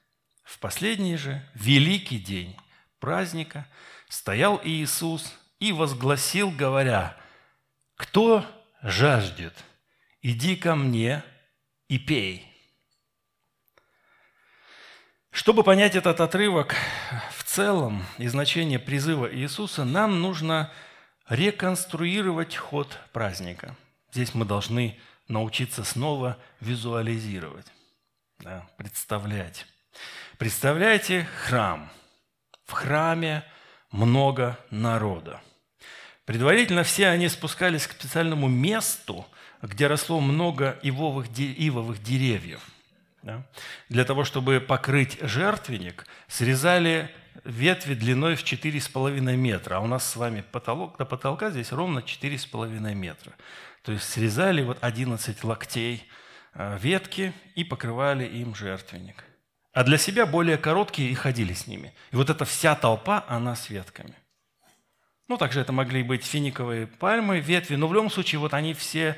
в 0.49 0.57
последний 0.57 1.15
же 1.15 1.45
великий 1.53 2.17
день 2.17 2.57
праздника 2.99 3.67
стоял 4.09 4.59
Иисус 4.63 5.37
и 5.59 5.71
возгласил, 5.71 6.49
говоря, 6.49 7.15
«Кто 7.95 8.43
жаждет, 8.81 9.53
иди 10.23 10.55
ко 10.55 10.73
мне 10.73 11.23
и 11.87 11.99
пей». 11.99 12.51
Чтобы 15.29 15.63
понять 15.63 15.95
этот 15.95 16.19
отрывок 16.19 16.75
в 17.37 17.43
целом 17.43 18.03
и 18.17 18.27
значение 18.27 18.79
призыва 18.79 19.31
Иисуса, 19.31 19.85
нам 19.85 20.19
нужно 20.19 20.73
реконструировать 21.29 22.55
ход 22.55 22.97
праздника. 23.13 23.77
Здесь 24.11 24.33
мы 24.33 24.45
должны 24.45 24.99
научиться 25.27 25.83
снова 25.83 26.39
визуализировать, 26.59 27.67
да, 28.39 28.67
представлять. 28.77 29.67
Представляете 30.39 31.27
храм. 31.43 31.91
В 32.65 32.71
храме 32.71 33.43
много 33.91 34.57
народа. 34.71 35.41
Предварительно 36.23 36.83
все 36.83 37.09
они 37.09 37.27
спускались 37.27 37.85
к 37.85 37.91
специальному 37.91 38.47
месту, 38.47 39.27
где 39.61 39.87
росло 39.87 40.21
много 40.21 40.79
ивовых, 40.81 41.27
ивовых 41.37 42.01
деревьев. 42.01 42.61
Да? 43.21 43.45
Для 43.89 44.05
того, 44.05 44.23
чтобы 44.23 44.61
покрыть 44.61 45.17
жертвенник, 45.19 46.07
срезали 46.29 47.13
ветви 47.43 47.93
длиной 47.93 48.37
в 48.37 48.43
4,5 48.45 49.19
метра. 49.35 49.75
А 49.75 49.79
у 49.81 49.87
нас 49.87 50.09
с 50.09 50.15
вами 50.15 50.45
потолок 50.53 50.97
до 50.97 51.03
потолка 51.03 51.51
здесь 51.51 51.73
ровно 51.73 51.99
4,5 51.99 52.95
метра. 52.95 53.33
То 53.81 53.91
есть 53.91 54.05
срезали 54.05 54.61
вот 54.63 54.77
11 54.79 55.43
локтей 55.43 56.07
э, 56.53 56.77
ветки 56.81 57.33
и 57.55 57.65
покрывали 57.65 58.23
им 58.23 58.55
жертвенник 58.55 59.25
а 59.73 59.83
для 59.83 59.97
себя 59.97 60.25
более 60.25 60.57
короткие 60.57 61.09
и 61.09 61.15
ходили 61.15 61.53
с 61.53 61.67
ними. 61.67 61.93
И 62.11 62.15
вот 62.15 62.29
эта 62.29 62.45
вся 62.45 62.75
толпа, 62.75 63.25
она 63.27 63.55
с 63.55 63.69
ветками. 63.69 64.15
Ну, 65.27 65.37
также 65.37 65.61
это 65.61 65.71
могли 65.71 66.01
быть 66.01 66.25
финиковые 66.25 66.87
пальмы, 66.87 67.39
ветви, 67.39 67.75
но 67.75 67.87
в 67.87 67.93
любом 67.93 68.09
случае 68.09 68.39
вот 68.39 68.53
они 68.53 68.73
все 68.73 69.17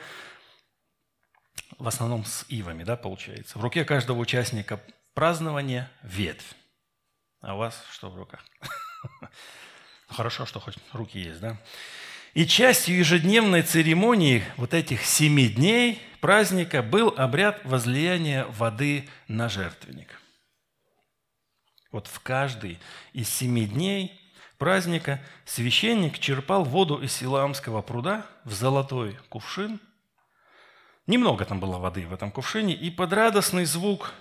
в 1.78 1.88
основном 1.88 2.26
с 2.26 2.46
ивами, 2.50 2.84
да, 2.84 2.96
получается. 2.96 3.58
В 3.58 3.62
руке 3.62 3.86
каждого 3.86 4.20
участника 4.20 4.80
празднования 5.14 5.90
ветвь. 6.04 6.54
А 7.42 7.56
у 7.56 7.58
вас 7.58 7.84
что 7.92 8.10
в 8.10 8.18
руках? 8.18 8.46
Хорошо, 10.08 10.46
что 10.46 10.60
хоть 10.60 10.76
руки 10.94 11.18
есть, 11.18 11.40
да? 11.40 11.58
И 12.34 12.46
частью 12.46 12.98
ежедневной 12.98 13.62
церемонии 13.62 14.44
вот 14.58 14.74
этих 14.74 15.04
семи 15.06 15.50
дней 15.50 16.02
праздника 16.22 16.82
был 16.82 17.14
обряд 17.18 17.60
возлияния 17.66 18.46
воды 18.46 19.10
на 19.28 19.50
жертвенник. 19.50 20.21
Вот 21.92 22.08
в 22.08 22.20
каждый 22.22 22.80
из 23.12 23.30
семи 23.30 23.66
дней 23.66 24.20
праздника 24.58 25.22
священник 25.46 26.20
черпал 26.20 26.64
воду 26.64 27.02
из 27.02 27.12
Силаамского 27.12 27.82
пруда 27.82 28.26
в 28.46 28.54
золотой 28.54 29.18
кувшин. 29.30 29.80
Немного 31.08 31.44
там 31.46 31.60
было 31.60 31.80
воды 31.80 32.08
в 32.08 32.14
этом 32.14 32.32
кувшине, 32.32 32.74
и 32.74 32.90
под 32.90 33.12
радостный 33.12 33.66
звук 33.66 34.14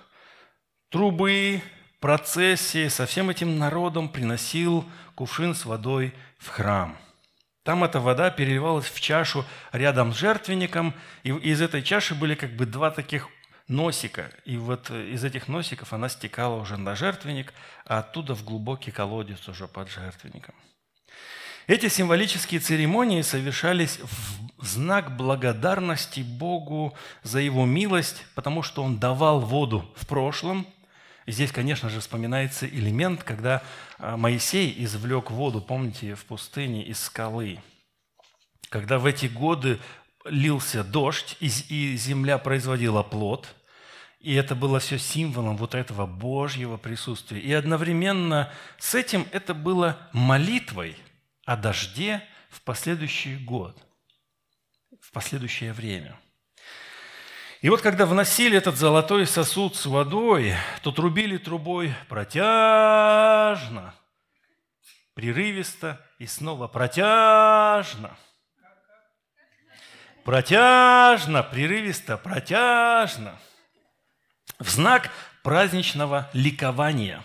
трубы, 0.89 1.61
процессии 2.01 2.89
со 2.89 3.05
всем 3.05 3.29
этим 3.29 3.57
народом 3.57 4.09
приносил 4.09 4.83
кувшин 5.15 5.55
с 5.55 5.65
водой 5.65 6.13
в 6.39 6.49
храм. 6.49 6.97
Там 7.63 7.83
эта 7.83 7.99
вода 7.99 8.31
переливалась 8.31 8.87
в 8.87 8.99
чашу 8.99 9.45
рядом 9.71 10.11
с 10.11 10.17
жертвенником, 10.17 10.95
и 11.23 11.29
из 11.29 11.61
этой 11.61 11.83
чаши 11.83 12.15
были 12.15 12.33
как 12.35 12.55
бы 12.55 12.65
два 12.65 12.89
таких 12.89 13.29
носика. 13.71 14.31
И 14.45 14.57
вот 14.57 14.91
из 14.91 15.23
этих 15.23 15.47
носиков 15.47 15.93
она 15.93 16.09
стекала 16.09 16.55
уже 16.55 16.77
на 16.77 16.95
жертвенник, 16.95 17.53
а 17.85 17.99
оттуда 17.99 18.35
в 18.35 18.43
глубокий 18.43 18.91
колодец 18.91 19.47
уже 19.47 19.67
под 19.67 19.89
жертвенником. 19.89 20.53
Эти 21.67 21.87
символические 21.87 22.59
церемонии 22.59 23.21
совершались 23.21 23.99
в 23.99 24.65
знак 24.65 25.15
благодарности 25.15 26.21
Богу 26.21 26.93
за 27.23 27.39
Его 27.39 27.65
милость, 27.65 28.25
потому 28.35 28.61
что 28.61 28.83
Он 28.83 28.99
давал 28.99 29.39
воду 29.39 29.89
в 29.95 30.05
прошлом. 30.07 30.67
И 31.25 31.31
здесь, 31.31 31.51
конечно 31.51 31.89
же, 31.89 31.99
вспоминается 31.99 32.67
элемент, 32.67 33.23
когда 33.23 33.61
а, 33.99 34.17
Моисей 34.17 34.83
извлек 34.83 35.31
воду, 35.31 35.61
помните, 35.61 36.15
в 36.15 36.25
пустыне 36.25 36.83
из 36.83 36.99
скалы. 36.99 37.59
Когда 38.69 38.97
в 38.97 39.05
эти 39.05 39.27
годы 39.27 39.79
лился 40.25 40.83
дождь, 40.83 41.37
и 41.39 41.47
земля 41.95 42.37
производила 42.37 43.03
плод, 43.03 43.47
и 44.21 44.33
это 44.35 44.55
было 44.55 44.79
все 44.79 44.97
символом 44.97 45.57
вот 45.57 45.75
этого 45.75 46.05
Божьего 46.05 46.77
присутствия. 46.77 47.39
И 47.39 47.51
одновременно 47.51 48.51
с 48.77 48.95
этим 48.95 49.27
это 49.31 49.53
было 49.53 49.97
молитвой– 50.13 50.97
о 51.45 51.57
дожде 51.57 52.23
в 52.49 52.61
последующий 52.61 53.37
год, 53.37 53.77
в 55.01 55.11
последующее 55.11 55.73
время. 55.73 56.17
И 57.61 57.69
вот 57.69 57.81
когда 57.81 58.05
вносили 58.05 58.57
этот 58.57 58.75
золотой 58.77 59.27
сосуд 59.27 59.75
с 59.75 59.85
водой, 59.85 60.55
то 60.81 60.91
трубили 60.91 61.37
трубой 61.37 61.93
протяжно, 62.09 63.93
прерывисто 65.13 66.03
и 66.17 66.25
снова 66.25 66.67
протяжно. 66.67 68.17
Протяжно, 70.23 71.43
прерывисто, 71.43 72.15
протяжно. 72.17 73.39
В 74.61 74.69
знак 74.69 75.11
праздничного 75.43 76.29
ликования, 76.33 77.23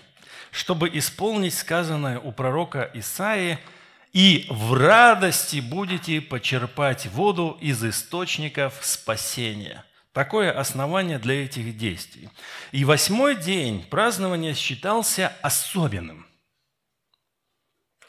чтобы 0.50 0.90
исполнить 0.92 1.54
сказанное 1.54 2.18
у 2.18 2.32
пророка 2.32 2.90
Исаии– 2.94 3.58
и 4.16 4.46
в 4.48 4.72
радости 4.72 5.60
будете 5.60 6.22
почерпать 6.22 7.04
воду 7.04 7.58
из 7.60 7.84
источников 7.84 8.78
спасения. 8.80 9.84
Такое 10.14 10.58
основание 10.58 11.18
для 11.18 11.44
этих 11.44 11.76
действий. 11.76 12.30
И 12.72 12.86
восьмой 12.86 13.36
день 13.36 13.84
празднования 13.84 14.54
считался 14.54 15.34
особенным. 15.42 16.26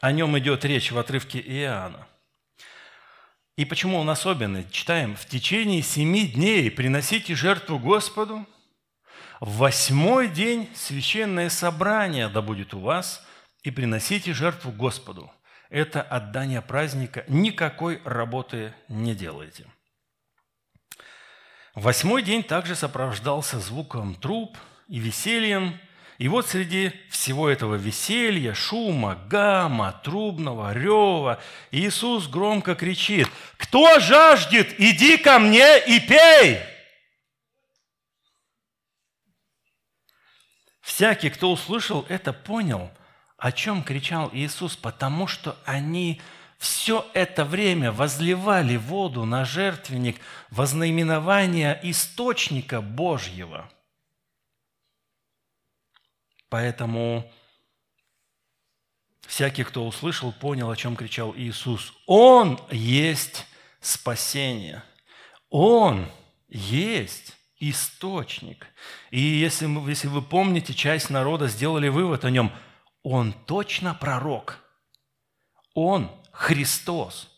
О 0.00 0.10
нем 0.10 0.38
идет 0.38 0.64
речь 0.64 0.92
в 0.92 0.98
отрывке 0.98 1.40
Иоанна. 1.40 2.08
И 3.58 3.66
почему 3.66 3.98
он 3.98 4.08
особенный? 4.08 4.64
Читаем, 4.70 5.14
в 5.14 5.26
течение 5.26 5.82
семи 5.82 6.26
дней 6.26 6.70
приносите 6.70 7.34
жертву 7.34 7.78
Господу. 7.78 8.46
Восьмой 9.40 10.28
день 10.28 10.68
священное 10.74 11.48
собрание 11.48 12.28
да 12.28 12.42
будет 12.42 12.74
у 12.74 12.80
вас, 12.80 13.24
и 13.62 13.70
приносите 13.70 14.32
жертву 14.32 14.72
Господу– 14.72 15.30
это 15.70 16.00
отдание 16.00 16.62
праздника, 16.62 17.24
никакой 17.28 18.00
работы 18.04 18.74
не 18.88 19.14
делайте. 19.14 19.66
Восьмой 21.74 22.22
день 22.22 22.42
также 22.42 22.74
сопровождался 22.74 23.60
звуком 23.60 24.14
труб 24.14 24.56
и 24.88 24.98
весельем. 24.98 25.78
И 26.16 26.26
вот 26.26 26.48
среди 26.48 26.90
всего 27.10 27.48
этого 27.48 27.76
веселья, 27.76 28.54
шума, 28.54 29.14
гамма, 29.28 30.00
трубного, 30.02 30.72
рева, 30.72 31.40
Иисус 31.70 32.26
громко 32.26 32.74
кричит, 32.74 33.28
«Кто 33.56 34.00
жаждет, 34.00 34.74
иди 34.80 35.16
ко 35.16 35.38
мне 35.38 35.78
и 35.86 36.00
пей!» 36.00 36.58
Всякий, 40.98 41.30
кто 41.30 41.52
услышал 41.52 42.04
это, 42.08 42.32
понял, 42.32 42.90
о 43.36 43.52
чем 43.52 43.84
кричал 43.84 44.30
Иисус? 44.32 44.74
Потому 44.76 45.28
что 45.28 45.56
они 45.64 46.20
все 46.58 47.08
это 47.14 47.44
время 47.44 47.92
возливали 47.92 48.74
воду 48.74 49.24
на 49.24 49.44
жертвенник 49.44 50.20
вознаименования 50.50 51.78
источника 51.84 52.80
Божьего. 52.80 53.70
Поэтому 56.48 57.30
всякий, 59.20 59.62
кто 59.62 59.86
услышал, 59.86 60.32
понял, 60.32 60.68
о 60.68 60.74
чем 60.74 60.96
кричал 60.96 61.32
Иисус. 61.36 61.94
Он 62.06 62.58
есть 62.72 63.46
спасение. 63.80 64.82
Он 65.48 66.10
есть 66.48 67.37
источник. 67.60 68.66
И 69.10 69.20
если, 69.20 69.66
если 69.88 70.08
вы 70.08 70.22
помните, 70.22 70.74
часть 70.74 71.10
народа 71.10 71.48
сделали 71.48 71.88
вывод 71.88 72.24
о 72.24 72.30
нем– 72.30 72.52
он 73.02 73.32
точно 73.32 73.94
пророк. 73.94 74.58
Он 75.74 76.10
Христос. 76.30 77.30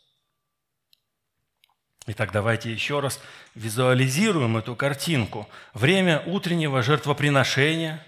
Итак, 2.06 2.32
давайте 2.32 2.72
еще 2.72 3.00
раз 3.00 3.20
визуализируем 3.54 4.56
эту 4.56 4.74
картинку. 4.74 5.48
Время 5.74 6.22
утреннего 6.26 6.82
жертвоприношения, 6.82 8.04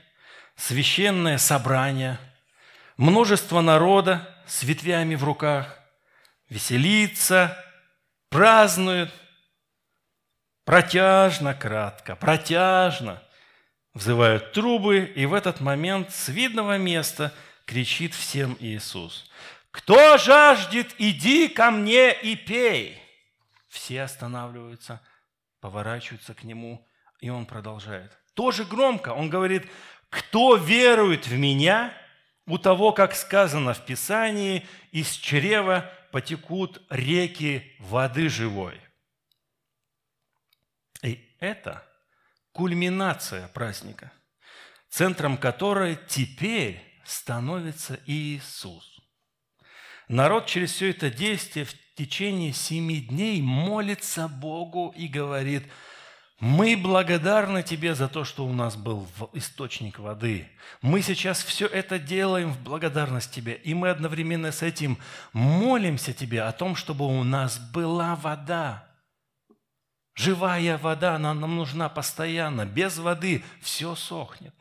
священное 0.56 1.38
собрание, 1.38 2.18
множество 2.96 3.60
народа 3.60 4.42
с 4.46 4.64
ветвями 4.64 5.14
в 5.14 5.22
руках, 5.22 5.78
веселится, 6.48 7.56
празднует, 8.28 9.12
протяжно, 10.64 11.54
кратко, 11.54 12.16
протяжно– 12.16 13.22
Взывают 13.94 14.52
трубы, 14.52 15.00
и 15.04 15.26
в 15.26 15.34
этот 15.34 15.60
момент 15.60 16.12
с 16.12 16.28
видного 16.28 16.78
места 16.78 17.32
кричит 17.66 18.14
всем 18.14 18.56
Иисус. 18.58 19.30
«Кто 19.70 20.16
жаждет, 20.16 20.94
иди 20.98 21.48
ко 21.48 21.70
мне 21.70 22.12
и 22.12 22.34
пей!» 22.34 22.98
Все 23.68 24.02
останавливаются, 24.02 25.00
поворачиваются 25.60 26.34
к 26.34 26.44
Нему, 26.44 26.86
и 27.20 27.28
Он 27.28 27.44
продолжает. 27.44 28.18
Тоже 28.34 28.64
громко. 28.64 29.10
Он 29.10 29.28
говорит, 29.28 29.66
«Кто 30.08 30.56
верует 30.56 31.26
в 31.26 31.36
Меня, 31.36 31.92
у 32.46 32.56
того, 32.56 32.92
как 32.92 33.14
сказано 33.14 33.74
в 33.74 33.84
Писании, 33.84 34.66
из 34.90 35.10
чрева 35.10 35.90
потекут 36.12 36.80
реки 36.88 37.76
воды 37.78 38.30
живой». 38.30 38.80
Это– 41.42 41.82
кульминация 42.52 43.48
праздника, 43.48 44.12
центром 44.88 45.36
которой 45.36 45.98
теперь 46.06 46.80
становится 47.04 47.98
Иисус. 48.06 49.00
Народ 50.06 50.46
через 50.46 50.70
все 50.70 50.90
это 50.90 51.10
действие 51.10 51.64
в 51.64 51.74
течение 51.96 52.52
семи 52.52 53.00
дней 53.00 53.42
молится 53.42 54.28
Богу 54.28 54.94
и 54.96 55.08
говорит, 55.08 55.64
мы 56.38 56.76
благодарны 56.76 57.64
Тебе 57.64 57.96
за 57.96 58.06
то, 58.06 58.22
что 58.22 58.46
у 58.46 58.52
нас 58.52 58.76
был 58.76 59.08
источник 59.32 59.98
воды. 59.98 60.48
Мы 60.80 61.02
сейчас 61.02 61.42
все 61.42 61.66
это 61.66 61.98
делаем 61.98 62.52
в 62.52 62.62
благодарность 62.62 63.32
Тебе. 63.32 63.54
И 63.54 63.74
мы 63.74 63.90
одновременно 63.90 64.52
с 64.52 64.62
этим 64.62 64.96
молимся 65.32 66.12
Тебе 66.12 66.42
о 66.42 66.52
том, 66.52 66.76
чтобы 66.76 67.04
у 67.04 67.24
нас 67.24 67.58
была 67.58 68.14
вода. 68.14 68.91
Живая 70.14 70.76
вода, 70.76 71.16
она 71.16 71.32
нам 71.32 71.56
нужна 71.56 71.88
постоянно. 71.88 72.66
Без 72.66 72.98
воды 72.98 73.42
все 73.60 73.94
сохнет. 73.94 74.54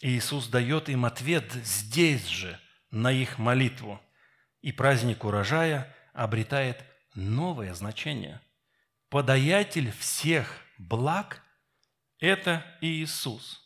И 0.00 0.10
Иисус 0.10 0.48
дает 0.48 0.88
им 0.88 1.04
ответ 1.04 1.50
здесь 1.52 2.26
же, 2.26 2.60
на 2.90 3.12
их 3.12 3.38
молитву. 3.38 4.00
И 4.60 4.72
праздник 4.72 5.24
урожая 5.24 5.94
обретает 6.12 6.84
новое 7.14 7.74
значение. 7.74 8.40
Подаятель 9.08 9.92
всех 9.92 10.60
благ– 10.78 11.42
это 12.18 12.64
Иисус. 12.80 13.62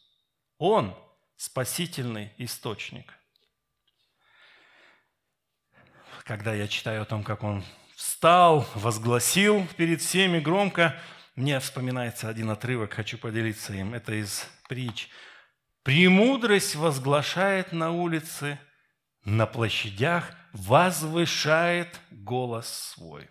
Он– 0.59 0.95
спасительный 1.37 2.33
источник. 2.37 3.15
Когда 6.25 6.53
я 6.53 6.69
читаю 6.69 7.03
о 7.03 7.07
том, 7.07 7.25
как 7.25 7.43
Он 7.43 7.65
встал, 7.99 8.65
возгласил 8.77 9.67
перед 9.77 10.01
всеми 10.01 10.39
громко. 10.39 10.97
Мне 11.35 11.59
вспоминается 11.59 12.29
один 12.29 12.49
отрывок, 12.49 12.95
хочу 12.95 13.19
поделиться 13.19 13.75
им. 13.75 13.93
Это 13.93 14.15
из 14.15 14.47
притч. 14.69 15.09
«Премудрость 15.83 16.77
возглашает 16.77 17.73
на 17.73 17.91
улице, 17.91 18.61
на 19.25 19.47
площадях 19.47 20.31
возвышает 20.53 22.01
голос 22.13 22.69
свой». 22.69 23.29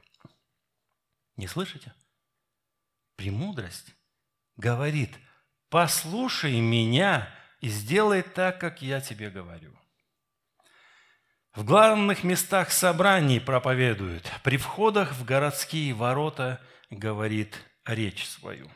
Не 1.37 1.47
слышите? 1.47 1.93
Премудрость 3.15 3.95
говорит, 4.57 5.15
послушай 5.69 6.59
меня 6.59 7.29
и 7.61 7.69
сделай 7.69 8.21
так, 8.21 8.59
как 8.59 8.81
я 8.81 8.99
тебе 8.99 9.29
говорю. 9.29 9.76
В 11.53 11.63
главных 11.63 12.23
местах 12.23 12.71
собраний 12.71 13.39
проповедует, 13.39 14.31
при 14.43 14.57
входах 14.57 15.13
в 15.13 15.25
городские 15.25 15.93
ворота 15.93 16.61
говорит 16.89 17.55
речь 17.85 18.25
свою. 18.27 18.69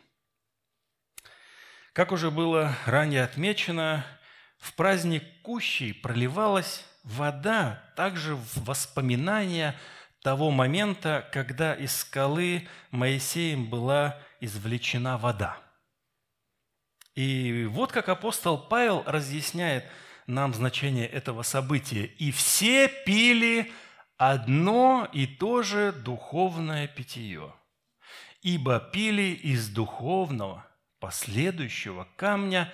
Как 1.94 2.12
уже 2.12 2.32
было 2.32 2.76
ранее 2.86 3.24
отмечено, 3.24 4.06
в 4.58 4.74
праздник 4.76 5.24
Кущей 5.42 5.94
проливалась 5.94 6.86
вода 7.04 7.84
также 7.96 8.36
в 8.36 8.64
воспоминания 8.64 9.76
того 10.22 10.52
момента, 10.52 11.28
когда 11.32 11.74
из 11.74 11.96
скалы 11.96 12.68
Моисеем 12.92 13.70
была 13.70 14.20
извлечена 14.40 15.18
вода. 15.18 15.58
И 17.16 17.66
вот 17.70 17.92
как 17.92 18.08
апостол 18.10 18.58
Павел 18.58 19.04
разъясняет 19.06 19.86
нам 20.28 20.54
значение 20.54 21.08
этого 21.08 21.44
события. 21.44 22.06
«И 22.06 22.32
все 22.32 22.88
пили 23.06 23.72
одно 24.18 25.08
и 25.12 25.26
то 25.28 25.64
же 25.64 25.92
духовное 25.92 26.88
питье, 26.88 27.54
ибо 28.42 28.80
пили 28.80 29.34
из 29.34 29.70
духовного, 29.70 30.66
последующего 31.00 32.08
камня, 32.16 32.72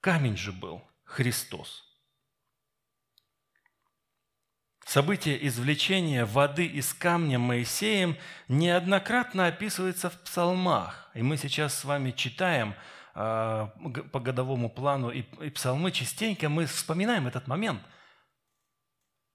камень 0.00 0.36
же 0.36 0.52
был 0.52 0.82
Христос». 1.04 1.88
Событие 4.88 5.46
извлечения 5.46 6.24
воды 6.24 6.64
из 6.64 6.94
камня 6.94 7.38
Моисеем 7.38 8.16
неоднократно 8.48 9.46
описывается 9.46 10.08
в 10.08 10.18
псалмах. 10.22 11.10
И 11.12 11.20
мы 11.20 11.36
сейчас 11.36 11.78
с 11.78 11.84
вами 11.84 12.10
читаем 12.10 12.74
по 13.14 14.20
годовому 14.20 14.70
плану 14.70 15.10
и, 15.10 15.24
и 15.40 15.50
псалмы, 15.50 15.92
частенько 15.92 16.48
мы 16.48 16.66
вспоминаем 16.66 17.26
этот 17.26 17.46
момент. 17.46 17.82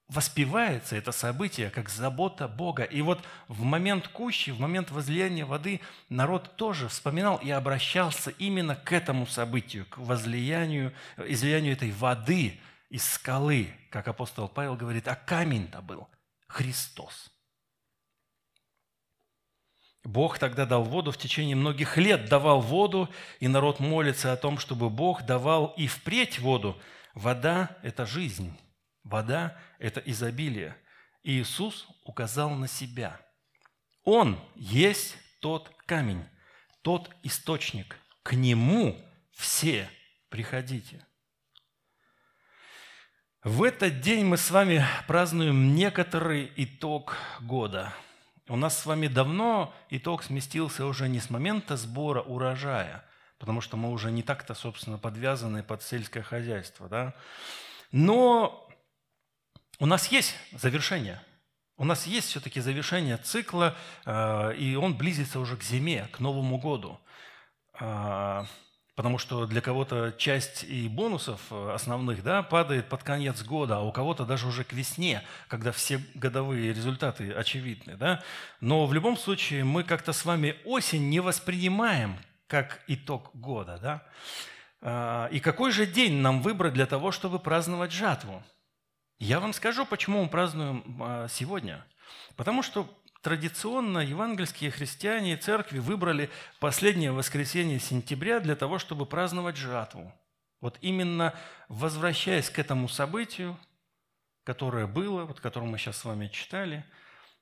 Воспевается 0.08 0.96
это 0.96 1.12
событие 1.12 1.70
как 1.70 1.88
забота 1.88 2.46
Бога. 2.46 2.82
И 2.82 3.00
вот 3.00 3.24
в 3.48 3.62
момент 3.62 4.08
кущи, 4.08 4.50
в 4.50 4.60
момент 4.60 4.90
возлияния 4.90 5.46
воды 5.46 5.80
народ 6.08 6.56
тоже 6.56 6.88
вспоминал 6.88 7.38
и 7.38 7.50
обращался 7.50 8.30
именно 8.30 8.76
к 8.76 8.92
этому 8.92 9.26
событию, 9.26 9.86
к 9.86 9.98
возлиянию, 9.98 10.92
излиянию 11.16 11.72
этой 11.72 11.90
воды– 11.90 12.60
из 12.94 13.04
скалы, 13.10 13.74
как 13.90 14.06
апостол 14.06 14.48
Павел 14.48 14.76
говорит, 14.76 15.08
а 15.08 15.16
камень-то 15.16 15.82
был 15.82 16.08
Христос. 16.46 17.33
Бог 20.04 20.38
тогда 20.38 20.66
дал 20.66 20.84
воду, 20.84 21.10
в 21.10 21.16
течение 21.16 21.56
многих 21.56 21.96
лет 21.96 22.28
давал 22.28 22.60
воду, 22.60 23.08
и 23.40 23.48
народ 23.48 23.80
молится 23.80 24.32
о 24.32 24.36
том, 24.36 24.58
чтобы 24.58 24.90
Бог 24.90 25.22
давал 25.22 25.74
и 25.78 25.86
впредь 25.86 26.38
воду. 26.38 26.78
Вода– 27.14 27.76
это 27.82 28.04
жизнь, 28.04 28.54
вода– 29.02 29.56
это 29.78 30.00
изобилие. 30.00 30.76
И 31.22 31.40
Иисус 31.40 31.88
указал 32.04 32.50
на 32.50 32.68
себя. 32.68 33.18
Он 34.04 34.38
есть 34.56 35.16
тот 35.40 35.70
камень, 35.86 36.22
тот 36.82 37.10
источник. 37.22 37.96
К 38.22 38.34
Нему 38.34 39.02
все 39.32 39.88
приходите. 40.28 41.06
В 43.42 43.62
этот 43.62 44.00
день 44.00 44.26
мы 44.26 44.36
с 44.36 44.50
вами 44.50 44.84
празднуем 45.06 45.74
некоторый 45.74 46.52
итог 46.56 47.16
года. 47.40 47.94
У 48.48 48.56
нас 48.56 48.78
с 48.78 48.84
вами 48.84 49.06
давно 49.06 49.74
итог 49.88 50.22
сместился 50.22 50.84
уже 50.84 51.08
не 51.08 51.18
с 51.18 51.30
момента 51.30 51.78
сбора 51.78 52.20
урожая, 52.20 53.02
потому 53.38 53.62
что 53.62 53.78
мы 53.78 53.90
уже 53.90 54.10
не 54.10 54.22
так-то, 54.22 54.54
собственно, 54.54 54.98
подвязаны 54.98 55.62
под 55.62 55.82
сельское 55.82 56.22
хозяйство. 56.22 56.88
Да? 56.88 57.14
Но 57.90 58.68
у 59.78 59.86
нас 59.86 60.08
есть 60.08 60.36
завершение. 60.52 61.22
У 61.78 61.84
нас 61.84 62.06
есть 62.06 62.28
все-таки 62.28 62.60
завершение 62.60 63.16
цикла, 63.16 63.74
э, 64.04 64.54
и 64.56 64.76
он 64.76 64.94
близится 64.94 65.40
уже 65.40 65.56
к 65.56 65.62
зиме, 65.62 66.06
к 66.12 66.20
Новому 66.20 66.58
году. 66.58 67.00
Потому 68.94 69.18
что 69.18 69.46
для 69.46 69.60
кого-то 69.60 70.14
часть 70.16 70.62
и 70.62 70.88
бонусов 70.88 71.40
э, 71.50 71.72
основных 71.74 72.22
да, 72.22 72.44
падает 72.44 72.88
под 72.88 73.02
конец 73.02 73.42
года, 73.42 73.78
а 73.78 73.80
у 73.80 73.90
кого-то 73.90 74.24
даже 74.24 74.46
уже 74.46 74.62
к 74.62 74.72
весне, 74.72 75.22
когда 75.48 75.72
все 75.72 76.00
годовые 76.14 76.72
результаты 76.72 77.32
очевидны. 77.32 77.96
Да? 77.96 78.22
Но 78.60 78.86
в 78.86 78.94
любом 78.94 79.16
случае 79.16 79.64
мы 79.64 79.82
как-то 79.82 80.12
с 80.12 80.24
вами 80.24 80.54
осень 80.64 81.08
не 81.10 81.18
воспринимаем 81.18 82.18
как 82.46 82.82
итог 82.86 83.30
года. 83.34 83.78
Да? 83.82 84.02
А, 84.80 85.26
и 85.32 85.40
какой 85.40 85.72
же 85.72 85.86
день 85.86 86.20
нам 86.20 86.40
выбрать 86.40 86.74
для 86.74 86.86
того, 86.86 87.10
чтобы 87.10 87.40
праздновать 87.40 87.90
жатву? 87.90 88.44
Я 89.18 89.40
вам 89.40 89.52
скажу, 89.54 89.86
почему 89.86 90.22
мы 90.22 90.28
празднуем 90.28 91.00
а, 91.02 91.26
сегодня. 91.28 91.84
Потому 92.36 92.62
что 92.62 92.88
Традиционно 93.24 94.00
евангельские 94.00 94.70
христиане 94.70 95.32
и 95.32 95.36
церкви 95.38 95.78
выбрали 95.78 96.28
последнее 96.60 97.10
воскресенье 97.10 97.80
сентября 97.80 98.38
для 98.38 98.54
того, 98.54 98.78
чтобы 98.78 99.06
праздновать 99.06 99.56
жатву. 99.56 100.12
Вот 100.60 100.76
именно 100.82 101.32
возвращаясь 101.70 102.50
к 102.50 102.58
этому 102.58 102.86
событию, 102.86 103.58
которое 104.44 104.86
было, 104.86 105.24
вот 105.24 105.40
которое 105.40 105.64
мы 105.64 105.78
сейчас 105.78 105.96
с 105.96 106.04
вами 106.04 106.28
читали, 106.28 106.84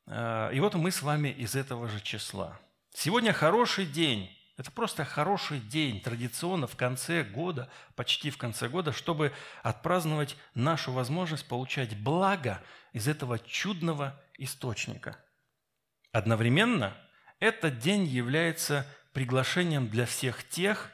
э, 0.06 0.50
и 0.54 0.60
вот 0.60 0.74
мы 0.74 0.92
с 0.92 1.02
вами 1.02 1.30
из 1.30 1.56
этого 1.56 1.88
же 1.88 2.00
числа. 2.00 2.60
Сегодня 2.94 3.32
хороший 3.32 3.84
день, 3.84 4.30
это 4.56 4.70
просто 4.70 5.04
хороший 5.04 5.58
день, 5.58 6.00
традиционно 6.00 6.68
в 6.68 6.76
конце 6.76 7.24
года, 7.24 7.68
почти 7.96 8.30
в 8.30 8.38
конце 8.38 8.68
года, 8.68 8.92
чтобы 8.92 9.32
отпраздновать 9.64 10.36
нашу 10.54 10.92
возможность 10.92 11.48
получать 11.48 11.98
благо 11.98 12.62
из 12.92 13.08
этого 13.08 13.40
чудного 13.40 14.16
источника– 14.38 15.16
Одновременно 16.12 16.94
этот 17.40 17.78
день 17.78 18.04
является 18.04 18.86
приглашением 19.14 19.88
для 19.88 20.04
всех 20.04 20.46
тех, 20.48 20.92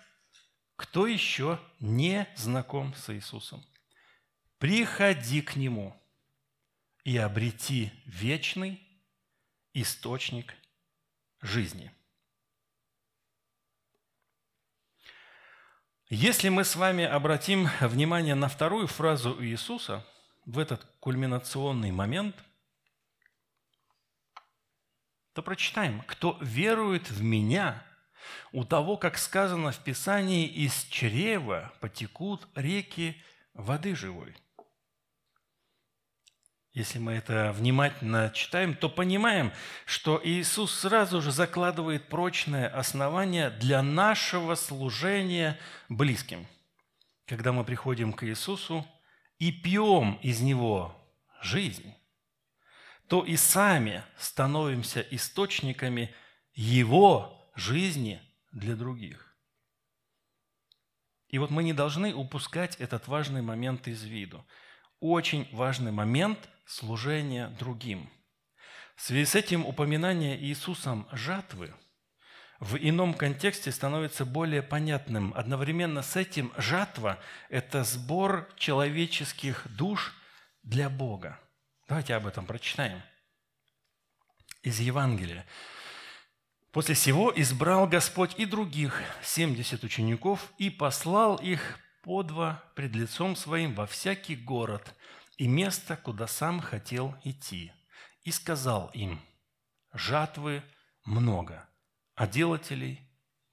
кто 0.77 1.09
еще 1.09 1.61
не 1.81 2.29
знаком 2.37 2.95
с 2.95 3.13
Иисусом. 3.13 3.65
Приходи 4.59 5.43
к 5.43 5.57
Нему 5.57 6.01
и 7.03 7.17
обрети 7.17 7.93
вечный 8.07 8.81
источник 9.75 10.55
жизни. 11.43 11.93
Если 16.11 16.49
мы 16.49 16.65
с 16.65 16.77
вами 16.77 17.05
обратим 17.05 17.69
внимание 17.81 18.37
на 18.37 18.49
вторую 18.49 18.87
фразу 18.87 19.37
Иисуса 19.45 20.07
в 20.47 20.61
этот 20.61 20.85
кульминационный 21.01 21.91
момент– 21.91 22.37
то 25.35 25.43
прочитаем. 25.43 26.03
«Кто 26.07 26.39
верует 26.41 27.11
в 27.11 27.23
Меня, 27.23 27.83
у 28.53 28.65
того, 28.65 28.97
как 28.97 29.19
сказано 29.19 29.73
в 29.73 29.79
Писании, 29.79 30.47
из 30.47 30.85
чрева 30.85 31.73
потекут 31.81 32.47
реки 32.55 33.23
воды 33.55 33.95
живой». 33.95 34.35
Если 36.79 37.01
мы 37.01 37.15
это 37.15 37.53
внимательно 37.57 38.31
читаем, 38.33 38.77
то 38.77 38.89
понимаем, 38.89 39.53
что 39.85 40.21
Иисус 40.23 40.73
сразу 40.73 41.21
же 41.21 41.33
закладывает 41.33 42.09
прочное 42.09 42.69
основание 42.69 43.51
для 43.51 43.83
нашего 43.83 44.55
служения 44.55 45.59
близким. 45.89 46.47
Когда 47.27 47.53
мы 47.53 47.65
приходим 47.65 48.13
к 48.13 48.25
Иисусу 48.25 48.87
и 49.41 49.51
пьем 49.51 50.21
из 50.23 50.41
Него 50.41 50.95
жизнь, 51.43 51.95
то 53.09 53.25
и 53.25 53.37
сами 53.37 54.05
становимся 54.19 55.01
источниками 55.01 56.15
Его 56.53 57.51
жизни 57.55 58.21
для 58.53 58.77
других. 58.77 59.35
И 61.29 61.39
вот 61.39 61.51
мы 61.51 61.63
не 61.63 61.73
должны 61.73 62.15
упускать 62.15 62.77
этот 62.77 63.09
важный 63.09 63.43
момент 63.43 63.89
из 63.89 64.03
виду. 64.03 64.47
Очень 65.01 65.49
важный 65.53 65.93
момент 65.93 66.49
служения 66.67 67.49
другим. 67.59 68.11
В 68.97 69.03
связи 69.03 69.25
с 69.25 69.35
этим 69.35 69.65
упоминание 69.65 70.39
Иисусом 70.43 71.07
жатвы 71.13 71.73
в 72.61 72.77
ином 72.77 73.15
контексте 73.15 73.71
становится 73.71 74.25
более 74.25 74.63
понятным. 74.63 75.33
Одновременно 75.37 76.03
с 76.03 76.17
этим 76.17 76.53
жатва– 76.57 77.19
это 77.49 77.85
сбор 77.85 78.49
человеческих 78.57 79.67
душ 79.77 80.15
для 80.63 80.91
Бога– 80.91 81.41
Давайте 81.89 82.15
об 82.15 82.27
этом 82.27 82.45
прочитаем. 82.45 83.01
Из 84.63 84.79
Евангелия. 84.79 85.47
«После 86.71 86.95
сего 86.95 87.33
избрал 87.35 87.87
Господь 87.89 88.39
и 88.39 88.45
других 88.45 89.03
семьдесят 89.23 89.85
учеников 89.85 90.53
и 90.59 90.69
послал 90.69 91.37
их 91.37 91.81
по 92.03 92.23
два 92.23 92.63
пред 92.75 92.95
лицом 92.95 93.37
своим 93.37 93.75
во 93.75 93.87
всякий 93.87 94.37
город 94.37 94.95
и 95.39 95.49
место, 95.49 95.97
куда 95.97 96.27
сам 96.27 96.61
хотел 96.61 97.17
идти. 97.25 97.73
И 98.23 98.33
сказал 98.33 98.91
им, 98.93 99.23
жатвы 99.95 100.63
много, 101.07 101.67
а 102.15 102.27
делателей 102.27 103.01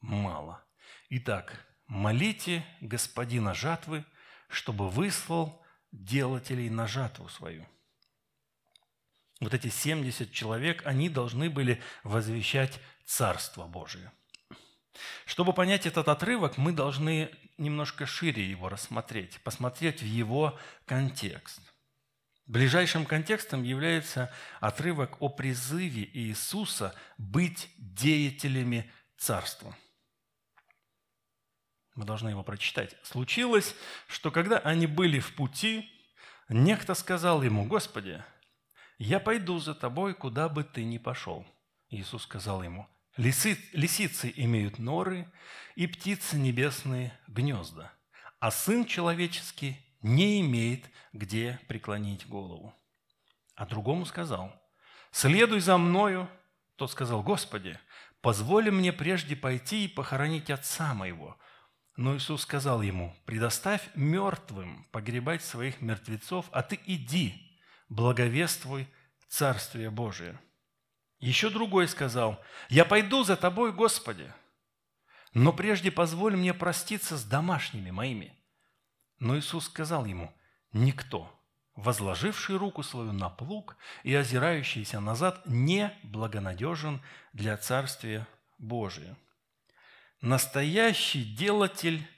мало. 0.02 0.62
Итак, 1.08 1.66
молите 1.88 2.66
Господина 2.82 3.54
жатвы, 3.54 4.04
чтобы 4.50 4.90
выслал 4.90 5.64
делателей 5.94 6.70
на 6.70 6.86
жатву 6.86 7.30
свою». 7.30 7.66
Вот 9.40 9.54
эти 9.54 9.68
70 9.68 10.32
человек, 10.32 10.86
они 10.86 11.10
должны 11.10 11.50
были 11.50 11.82
возвещать 12.04 12.80
Царство 13.06 13.68
Божие. 13.68 14.12
Чтобы 15.26 15.54
понять 15.54 15.86
этот 15.86 16.08
отрывок, 16.08 16.58
мы 16.58 16.72
должны 16.72 17.30
немножко 17.58 18.06
шире 18.06 18.50
его 18.50 18.70
рассмотреть, 18.70 19.42
посмотреть 19.42 20.02
в 20.02 20.06
его 20.06 20.58
контекст. 20.86 21.62
Ближайшим 22.48 23.06
контекстом 23.06 23.64
является 23.64 24.32
отрывок 24.60 25.22
о 25.22 25.30
призыве 25.30 26.08
Иисуса 26.14 26.94
быть 27.18 27.70
деятелями 27.78 28.92
Царства. 29.18 29.76
Мы 31.96 32.06
должны 32.06 32.30
его 32.30 32.44
прочитать. 32.44 32.96
«Случилось, 33.04 33.74
что 34.08 34.30
когда 34.30 34.60
они 34.60 34.86
были 34.86 35.20
в 35.20 35.34
пути, 35.34 35.90
некто 36.50 36.94
сказал 36.94 37.42
ему, 37.42 37.66
«Господи, 37.66 38.24
я 38.98 39.20
пойду 39.20 39.60
за 39.60 39.76
тобой, 39.76 40.14
куда 40.14 40.50
бы 40.50 40.64
ты 40.64 40.84
ни 40.84 40.98
пошел». 40.98 41.46
Иисус 41.90 42.24
сказал 42.24 42.64
ему, 42.64 42.88
Лисы, 43.18 43.58
«Лисицы 43.72 44.32
имеют 44.36 44.78
норы, 44.78 45.32
и 45.76 45.88
птицы 45.88 46.38
небесные 46.38 47.18
гнезда, 47.28 47.94
а 48.40 48.52
Сын 48.52 48.86
Человеческий 48.86 49.78
не 50.02 50.42
имеет 50.42 50.86
где 51.14 51.60
преклонить 51.68 52.28
голову». 52.28 52.74
А 53.56 53.66
другому 53.66 54.06
сказал, 54.06 54.54
«Следуй 55.12 55.62
за 55.62 55.78
мною». 55.78 56.30
Тот 56.76 56.92
сказал, 56.92 57.24
«Господи, 57.24 57.80
позволь 58.20 58.70
мне 58.70 58.92
прежде 58.92 59.38
пойти 59.38 59.86
и 59.86 59.88
похоронить 59.88 60.50
отца 60.50 60.94
моего». 60.94 61.38
Но 61.96 62.18
Иисус 62.18 62.42
сказал 62.42 62.82
ему, 62.82 63.16
«Предоставь 63.26 63.88
мертвым 63.96 64.86
погребать 64.92 65.42
своих 65.42 65.80
мертвецов, 65.80 66.48
а 66.52 66.62
ты 66.62 66.78
иди, 66.86 67.45
благовествуй 67.90 68.88
Царствие 69.28 69.90
Божие». 69.90 70.40
Еще 71.20 71.50
другой 71.50 71.88
сказал, 71.88 72.44
«Я 72.70 72.86
пойду 72.86 73.24
за 73.24 73.36
тобой, 73.36 73.72
Господи, 73.72 74.32
но 75.34 75.54
прежде 75.54 75.92
позволь 75.92 76.36
мне 76.36 76.54
проститься 76.54 77.18
с 77.18 77.24
домашними 77.24 77.92
моими». 77.92 78.38
Но 79.20 79.38
Иисус 79.38 79.66
сказал 79.66 80.06
ему, 80.06 80.34
«Никто, 80.72 81.32
возложивший 81.76 82.58
руку 82.58 82.84
свою 82.84 83.12
на 83.12 83.30
плуг 83.30 83.78
и 84.04 84.14
озирающийся 84.14 85.00
назад, 85.00 85.42
не 85.46 85.98
благонадежен 86.04 87.02
для 87.34 87.58
Царствия 87.58 88.28
Божия». 88.58 89.18
Настоящий 90.22 91.24
делатель– 91.24 92.08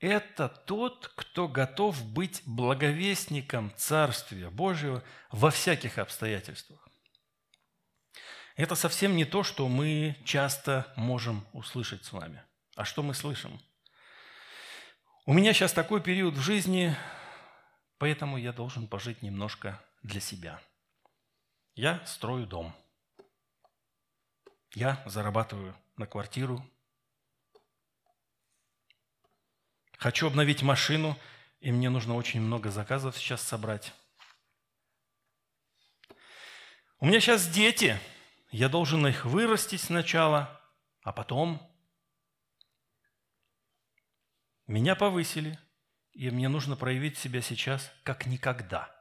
это 0.00 0.48
тот, 0.48 1.08
кто 1.16 1.48
готов 1.48 2.04
быть 2.04 2.42
благовестником 2.44 3.72
Царствия 3.76 4.50
Божьего 4.50 5.02
во 5.30 5.50
всяких 5.50 5.98
обстоятельствах. 5.98 6.86
Это 8.56 8.74
совсем 8.74 9.16
не 9.16 9.24
то, 9.24 9.42
что 9.42 9.68
мы 9.68 10.16
часто 10.24 10.92
можем 10.96 11.46
услышать 11.52 12.04
с 12.04 12.12
вами. 12.12 12.42
А 12.74 12.84
что 12.84 13.02
мы 13.02 13.14
слышим? 13.14 13.60
У 15.26 15.32
меня 15.32 15.52
сейчас 15.52 15.72
такой 15.72 16.02
период 16.02 16.34
в 16.34 16.40
жизни, 16.40 16.94
поэтому 17.98 18.38
я 18.38 18.52
должен 18.52 18.86
пожить 18.88 19.22
немножко 19.22 19.82
для 20.02 20.20
себя. 20.20 20.60
Я 21.74 22.04
строю 22.06 22.46
дом. 22.46 22.74
Я 24.74 25.02
зарабатываю 25.06 25.76
на 25.96 26.06
квартиру, 26.06 26.64
Хочу 29.98 30.26
обновить 30.26 30.62
машину, 30.62 31.18
и 31.60 31.72
мне 31.72 31.90
нужно 31.90 32.14
очень 32.14 32.40
много 32.40 32.70
заказов 32.70 33.16
сейчас 33.16 33.42
собрать. 33.42 33.92
У 36.98 37.06
меня 37.06 37.20
сейчас 37.20 37.48
дети, 37.48 37.98
я 38.50 38.68
должен 38.68 39.06
их 39.06 39.24
вырастить 39.24 39.80
сначала, 39.80 40.60
а 41.02 41.12
потом 41.12 41.60
меня 44.66 44.96
повысили, 44.96 45.58
и 46.12 46.30
мне 46.30 46.48
нужно 46.48 46.76
проявить 46.76 47.18
себя 47.18 47.40
сейчас 47.40 47.92
как 48.02 48.26
никогда. 48.26 48.92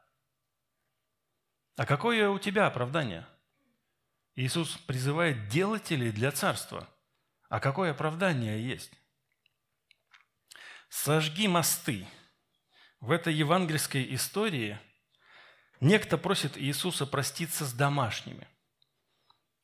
А 1.78 1.86
какое 1.86 2.30
у 2.30 2.40
тебя 2.40 2.68
оправдание? 2.68 3.26
Иисус 4.36 4.78
призывает 4.78 5.48
делателей 5.48 6.12
для 6.12 6.32
царства. 6.32 6.88
А 7.50 7.60
какое 7.60 7.92
оправдание 7.92 8.66
есть? 8.66 8.92
Сожги 11.04 11.48
мосты. 11.48 12.08
В 13.02 13.12
этой 13.12 13.34
евангельской 13.34 14.16
истории 14.16 14.80
некто 15.82 16.18
просит 16.18 16.58
Иисуса 16.58 17.06
проститься 17.06 17.66
с 17.66 17.74
домашними. 17.74 18.48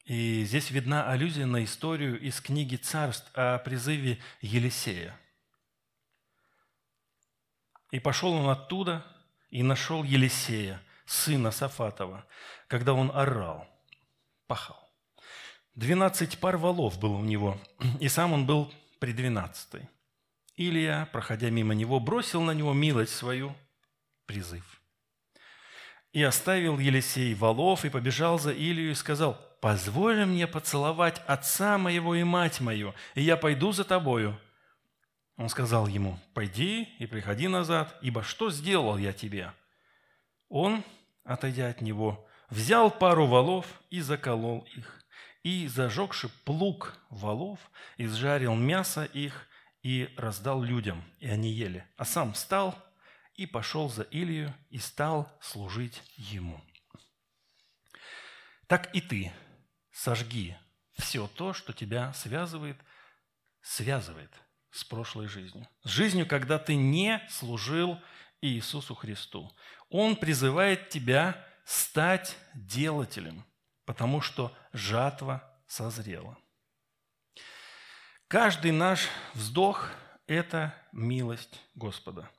И 0.04 0.44
здесь 0.44 0.72
видна 0.72 1.10
аллюзия 1.10 1.46
на 1.46 1.63
историю 1.63 2.20
из 2.20 2.41
книги 2.41 2.76
«Царств» 2.76 3.32
о 3.34 3.60
призыве 3.60 4.20
Елисея. 4.41 5.17
«И 7.91 8.00
пошел 8.00 8.34
он 8.34 8.50
оттуда, 8.50 9.04
и 9.50 9.63
нашел 9.63 10.04
Елисея, 10.04 10.82
сына 11.06 11.52
Сафатова, 11.52 12.28
когда 12.67 12.94
он 12.94 13.10
орал, 13.10 13.67
пахал. 14.48 14.94
Двенадцать 15.76 16.39
пар 16.39 16.58
валов 16.58 17.00
было 17.00 17.15
у 17.15 17.24
него, 17.24 17.60
и 18.02 18.10
сам 18.10 18.34
он 18.34 18.46
был 18.46 18.72
при 19.00 19.13
двенадцатой. 19.13 19.89
Илья, 20.56 21.08
проходя 21.12 21.50
мимо 21.50 21.74
него, 21.74 22.00
бросил 22.00 22.42
на 22.42 22.52
него 22.52 22.74
милость 22.74 23.16
свою, 23.16 23.56
призыв. 24.26 24.82
И 26.12 26.22
оставил 26.22 26.78
Елисей 26.78 27.34
валов 27.34 27.86
и 27.86 27.90
побежал 27.90 28.38
за 28.38 28.52
Илью 28.52 28.92
и 28.92 28.96
сказал, 28.96 29.40
«Позволь 29.62 30.26
мне 30.26 30.48
поцеловать 30.48 31.22
отца 31.28 31.78
моего 31.78 32.16
и 32.16 32.24
мать 32.24 32.60
мою, 32.60 32.94
и 33.16 33.22
я 33.22 33.38
пойду 33.38 33.72
за 33.72 33.84
тобою». 33.84 34.38
Он 35.38 35.50
сказал 35.50 35.88
ему, 35.88 36.20
«Пойди 36.34 36.84
и 37.00 37.06
приходи 37.06 37.48
назад, 37.48 37.98
ибо 38.02 38.24
что 38.24 38.52
сделал 38.52 38.98
я 38.98 39.14
тебе?» 39.14 39.54
Он, 40.50 40.84
отойдя 41.24 41.70
от 41.70 41.82
него, 41.82 42.28
взял 42.50 42.92
пару 42.92 43.26
валов 43.26 43.66
и 43.90 44.02
заколол 44.02 44.68
их, 44.76 45.02
и, 45.44 45.68
зажегши 45.68 46.30
плуг 46.44 46.98
валов, 47.10 47.60
изжарил 47.98 48.56
мясо 48.56 49.06
их 49.06 49.48
и 49.82 50.13
раздал 50.17 50.62
людям, 50.62 51.04
и 51.20 51.28
они 51.28 51.52
ели. 51.52 51.88
А 51.98 52.06
сам 52.06 52.34
встал 52.34 52.78
и 53.36 53.46
пошел 53.46 53.89
за 53.89 54.04
Илью 54.12 54.54
и 54.70 54.78
стал 54.78 55.32
служить 55.41 56.02
ему. 56.15 56.62
Так 58.67 58.94
и 58.96 59.02
ты 59.02 59.32
сожги 59.91 60.56
все 60.94 61.28
то, 61.28 61.54
что 61.54 61.74
тебя 61.74 62.13
связывает, 62.13 62.78
связывает 63.62 64.32
с 64.72 64.84
прошлой 64.84 65.28
жизнью. 65.28 65.67
С 65.84 65.89
жизнью, 65.89 66.28
когда 66.28 66.58
ты 66.58 66.76
не 66.76 67.22
служил 67.30 68.00
Иисусу 68.41 68.96
Христу. 68.96 69.52
Он 69.89 70.15
призывает 70.15 70.89
тебя 70.89 71.46
стать 71.65 72.38
делателем, 72.56 73.46
потому 73.86 74.22
что 74.22 74.56
жатва 74.74 75.44
созрела. 75.67 76.38
Каждый 78.32 78.72
наш 78.72 79.10
вздох– 79.34 79.89
это 80.26 80.74
милость 80.94 81.60
Господа. 81.76 82.30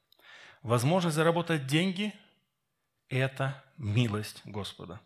Возможность 0.62 1.16
заработать 1.16 1.66
деньги– 1.66 2.14
это 3.10 3.62
милость 3.76 4.40
Господа. 4.46 5.02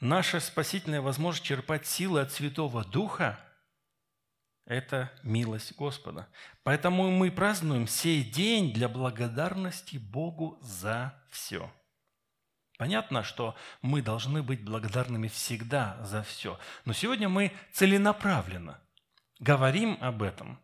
Наша 0.00 0.40
спасительная 0.40 1.02
возможность 1.02 1.44
черпать 1.44 1.86
силы 1.86 2.22
от 2.22 2.32
Святого 2.32 2.86
Духа– 2.86 3.38
это 4.64 5.12
милость 5.22 5.76
Господа. 5.76 6.26
Поэтому 6.62 7.10
мы 7.10 7.30
празднуем 7.30 7.86
сей 7.86 8.24
день 8.24 8.72
для 8.72 8.88
благодарности 8.88 9.98
Богу 9.98 10.56
за 10.62 11.22
все. 11.28 11.70
Понятно, 12.78 13.24
что 13.24 13.54
мы 13.82 14.00
должны 14.00 14.42
быть 14.42 14.64
благодарными 14.64 15.28
всегда 15.28 16.02
за 16.02 16.22
все. 16.22 16.58
Но 16.86 16.94
сегодня 16.94 17.28
мы 17.28 17.52
целенаправленно 17.74 18.80
говорим 19.44 19.98
об 20.00 20.22
этом, 20.22 20.58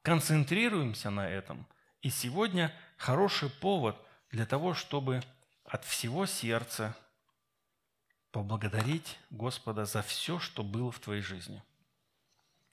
концентрируемся 0.00 1.10
на 1.10 1.28
этом. 1.28 1.66
И 2.00 2.08
сегодня 2.08 2.74
хороший 2.96 3.50
повод 3.50 3.96
для 4.30 4.46
того, 4.46 4.72
чтобы 4.72 5.22
от 5.64 5.84
всего 5.84 6.24
сердца 6.24 6.96
поблагодарить 8.30 9.18
Господа 9.28 9.84
за 9.84 10.00
все, 10.02 10.38
что 10.38 10.62
было 10.62 10.90
в 10.90 10.98
твоей 11.00 11.20
жизни. 11.20 11.62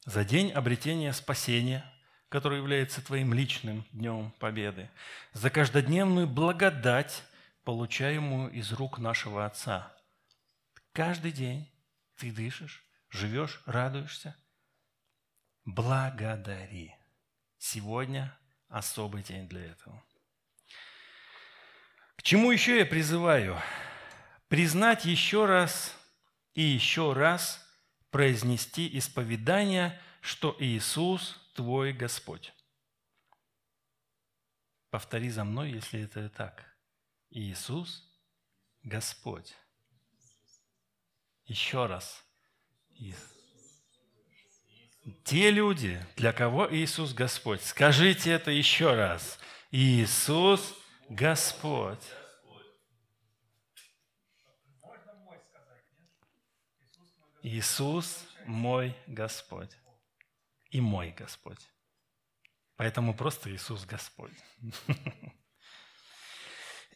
За 0.05 0.23
день 0.23 0.51
обретения 0.53 1.11
спасения, 1.11 1.83
который 2.29 2.59
является 2.59 3.03
твоим 3.05 3.33
личным 3.33 3.85
днем 3.91 4.31
победы. 4.39 4.89
За 5.33 5.49
каждодневную 5.49 6.27
благодать, 6.27 7.23
получаемую 7.65 8.53
из 8.53 8.71
рук 8.71 8.99
нашего 8.99 9.45
Отца. 9.45 9.91
Каждый 10.93 11.33
день 11.33 11.69
ты 12.15 12.31
дышишь, 12.31 12.85
живешь, 13.09 13.61
радуешься– 13.65 14.33
благодари. 15.65 16.95
Сегодня 17.57 18.37
особый 18.69 19.23
день 19.23 19.47
для 19.47 19.65
этого. 19.65 20.03
К 22.15 22.23
чему 22.23 22.51
еще 22.51 22.79
я 22.79 22.85
призываю? 22.85 23.59
признать 24.47 25.05
еще 25.05 25.45
раз 25.45 25.95
и 26.53 26.61
еще 26.61 27.13
раз 27.13 27.61
произнести 28.09 28.97
исповедание, 28.97 29.99
что 30.21 30.55
Иисус 30.59 31.37
твой 31.55 31.93
Господь. 31.93 32.53
Повтори 34.89 35.29
за 35.29 35.43
мной, 35.43 35.71
если 35.71 36.01
это 36.01 36.29
так. 36.29 36.65
Иисус– 37.29 38.09
Господь. 38.83 39.53
Еще 41.45 41.85
раз. 41.85 42.23
Те 45.23 45.51
люди, 45.51 46.03
для 46.15 46.33
кого 46.33 46.67
Иисус 46.73 47.13
Господь, 47.13 47.61
скажите 47.61 48.31
это 48.31 48.49
еще 48.49 48.95
раз. 48.95 49.39
Иисус 49.71 50.75
Господь. 51.09 52.03
Иисус 57.43 58.25
мой 58.45 58.95
Господь 59.05 59.71
и 60.71 60.81
мой 60.81 61.11
Господь. 61.11 61.59
Поэтому 62.75 63.13
просто 63.13 63.53
Иисус 63.53 63.85
Господь. 63.85 64.33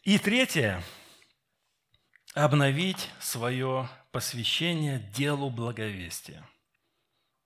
И 0.02 0.18
третье– 0.18 0.82
обновить 2.34 3.10
свое 3.20 3.88
посвящение 4.10 4.98
делу 4.98 5.50
благовестия. 5.50 6.48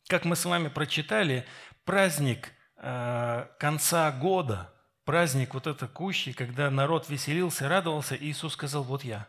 Как 0.09 0.25
мы 0.25 0.37
с 0.37 0.45
вами 0.45 0.69
прочитали, 0.69 1.47
праздник 1.85 2.53
э, 2.77 3.47
конца 3.59 4.11
года, 4.13 4.73
праздник 5.05 5.55
вот 5.55 5.67
это 5.67 5.89
кущий, 5.89 6.33
когда 6.35 6.71
народ 6.71 7.09
веселился, 7.09 7.69
радовался, 7.69 8.17
Иисус 8.17 8.53
сказал, 8.53 8.83
вот 8.83 9.05
я, 9.05 9.29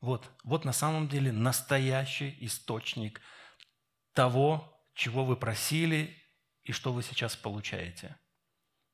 вот, 0.00 0.30
вот 0.44 0.64
на 0.64 0.72
самом 0.72 1.08
деле 1.08 1.32
настоящий 1.32 2.36
источник 2.40 3.20
того, 4.12 4.68
чего 4.94 5.24
вы 5.24 5.36
просили 5.36 6.16
и 6.64 6.72
что 6.72 6.92
вы 6.92 7.02
сейчас 7.02 7.36
получаете. 7.36 8.16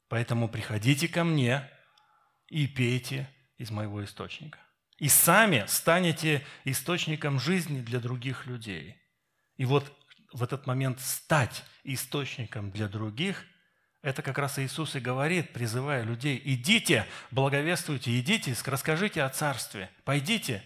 Поэтому 0.09 0.48
приходите 0.48 1.09
ко 1.09 1.24
мне 1.24 1.68
и 2.48 2.66
пейте 2.66 3.28
из 3.57 3.70
моего 3.70 4.04
источника. 4.04 4.59
И 4.98 5.09
сами 5.09 5.64
станете 5.66 6.44
источником 6.64 7.38
жизни 7.38 7.81
для 7.81 8.00
других 8.00 8.46
людей. 8.46 8.96
И 9.57 9.64
вот 9.64 9.92
в 10.32 10.42
этот 10.42 10.66
момент 10.66 11.00
стать 11.00 11.64
источником 11.84 12.70
для 12.70 12.88
других, 12.88 13.44
это 14.02 14.22
как 14.22 14.38
раз 14.38 14.58
Иисус 14.58 14.94
и 14.94 15.00
говорит, 15.00 15.52
призывая 15.52 16.02
людей, 16.02 16.40
идите, 16.44 17.06
благовествуйте, 17.30 18.18
идите, 18.18 18.54
расскажите 18.64 19.22
о 19.22 19.28
Царстве, 19.28 19.90
пойдите. 20.04 20.62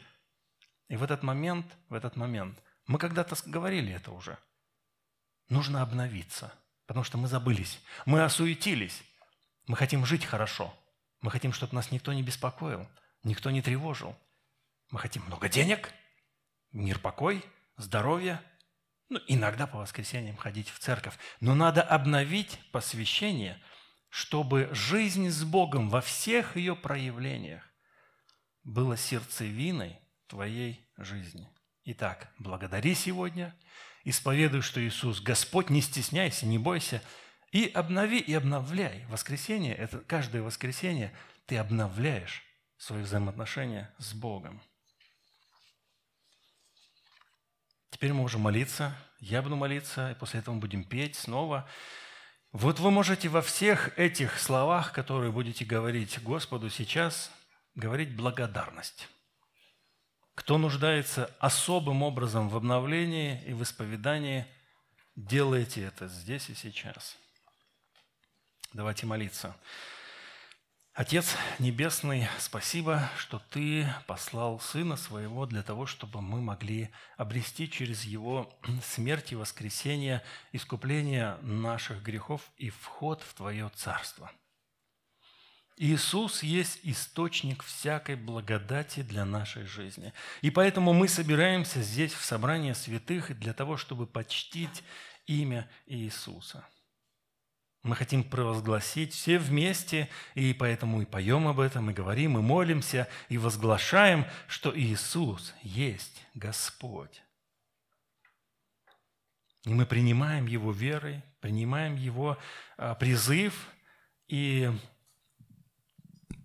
И 0.89 0.97
в 0.97 1.03
этот 1.03 1.23
момент, 1.23 1.67
в 1.89 1.95
этот 1.95 2.17
момент, 2.17 2.59
мы 2.87 2.99
когда-то 2.99 3.37
говорили 3.47 3.93
это 3.93 4.13
уже, 4.13 4.39
нужно 5.49 5.83
обновиться, 5.83 6.53
потому 6.87 7.05
что 7.05 7.17
мы 7.17 7.29
забылись, 7.29 7.81
мы 8.05 8.23
осуетились, 8.23 9.03
мы 9.67 9.77
хотим 9.77 10.05
жить 10.05 10.25
хорошо– 10.25 10.75
мы 11.23 11.31
хотим, 11.31 11.53
чтобы 11.53 11.75
нас 11.75 11.91
никто 11.93 12.13
не 12.13 12.23
беспокоил, 12.23 12.87
никто 13.23 13.51
не 13.51 13.63
тревожил. 13.63 14.17
Мы 14.91 14.99
хотим 14.99 15.25
много 15.25 15.49
денег, 15.49 15.91
мир, 16.73 16.99
покой, 16.99 17.45
здоровье. 17.77 18.43
Ну, 19.13 19.21
иногда 19.27 19.67
по 19.67 19.79
воскресеньям 19.79 20.37
ходить 20.37 20.71
в 20.71 20.79
церковь. 20.79 21.19
Но 21.41 21.55
надо 21.55 21.83
обновить 21.83 22.59
посвящение, 22.73 23.63
чтобы 24.09 24.69
жизнь 24.73 25.29
с 25.29 25.45
Богом 25.45 25.91
во 25.91 26.01
всех 26.01 26.57
ее 26.57 26.75
проявлениях 26.75 27.63
была 28.65 28.97
сердцевиной 28.97 29.99
твоей 30.29 30.89
жизни. 30.97 31.49
Итак, 31.85 32.33
благодари 32.39 32.95
сегодня, 32.95 33.55
исповедуй, 34.05 34.63
что 34.63 34.83
Иисус 34.83 35.21
Господь, 35.21 35.69
не 35.69 35.83
стесняйся, 35.83 36.47
не 36.47 36.59
бойся– 36.59 37.03
и 37.53 37.67
обнови, 37.67 38.19
и 38.19 38.33
обновляй. 38.33 39.05
Воскресенье– 39.11 39.75
это 39.77 39.99
каждое 39.99 40.43
воскресенье 40.43 41.13
ты 41.47 41.59
обновляешь 41.59 42.43
свои 42.79 43.03
взаимоотношения 43.03 43.95
с 43.99 44.15
Богом. 44.15 44.63
Теперь 48.03 48.15
мы 48.15 48.23
можем 48.23 48.41
молиться. 48.41 48.97
Я 49.21 49.43
буду 49.43 49.55
молиться, 49.55 50.11
и 50.11 50.15
после 50.17 50.41
этого 50.41 50.57
мы 50.57 50.61
будем 50.61 50.83
петь 50.83 51.15
снова. 51.15 51.69
Вот 52.51 52.81
вы 52.81 52.91
можете 52.91 53.29
во 53.29 53.43
всех 53.43 53.97
этих 53.97 54.41
словах, 54.41 54.93
которые 54.93 55.31
будете 55.31 55.65
говорить 55.65 56.21
Господу 56.21 56.69
сейчас, 56.69 57.31
говорить 57.77 58.17
благодарность. 58.17 59.09
Кто 60.35 60.59
нуждается 60.59 61.33
особым 61.39 62.03
образом 62.03 62.49
в 62.49 62.57
обновлении 62.57 63.41
и 63.47 63.53
в 63.53 63.63
исповедании, 63.63 64.49
делайте 65.15 65.85
это 65.85 66.09
здесь 66.09 66.51
и 66.51 66.57
сейчас– 66.57 67.17
Давайте 68.73 69.05
молиться. 69.05 69.55
Отец 70.95 71.39
Небесный, 71.59 72.29
спасибо, 72.39 73.09
что 73.17 73.41
Ты 73.51 73.89
послал 74.07 74.61
Сына 74.61 74.97
Своего 74.97 75.47
для 75.47 75.63
того, 75.63 75.87
чтобы 75.87 76.21
мы 76.21 76.43
могли 76.43 76.91
обрести 77.17 77.71
через 77.71 78.05
Его 78.05 78.53
смерть 78.85 79.33
и 79.33 79.35
воскресение 79.35 80.23
искупление 80.53 81.39
наших 81.41 82.03
грехов 82.03 82.43
и 82.59 82.69
вход 82.69 83.23
в 83.23 83.33
Твое 83.33 83.71
Царство. 83.75 84.31
Иисус 85.79 86.43
есть 86.43 86.81
источник 86.83 87.63
всякой 87.65 88.17
благодати 88.17 89.01
для 89.01 89.25
нашей 89.25 89.65
жизни. 89.65 90.13
И 90.43 90.51
поэтому 90.51 90.93
мы 90.93 91.09
собираемся 91.09 91.81
здесь 91.81 92.13
в 92.13 92.23
собрании 92.23 92.75
святых 92.75 93.39
для 93.39 93.55
того, 93.55 93.79
чтобы 93.79 94.07
почтить 94.07 94.85
имя 95.27 95.71
Иисуса– 95.87 96.69
мы 97.83 97.97
хотим 97.97 98.23
провозгласить 98.23 99.13
все 99.13 99.39
вместе, 99.39 100.09
и 100.35 100.55
поэтому 100.55 101.03
и 101.03 101.05
поем 101.05 101.49
об 101.49 101.59
этом, 101.59 101.91
и 101.91 101.95
говорим, 101.95 102.39
и 102.39 102.41
молимся, 102.41 103.09
и 103.29 103.39
возглашаем, 103.39 104.25
что 104.47 104.77
Иисус 104.79 105.53
есть 105.63 106.25
Господь. 106.35 107.23
И 109.65 109.75
мы 109.75 109.85
принимаем 109.85 110.47
Его 110.47 110.71
верой, 110.73 111.23
принимаем 111.41 111.97
Его 111.97 112.39
а, 112.77 112.95
призыв, 112.95 113.69
и 114.29 114.71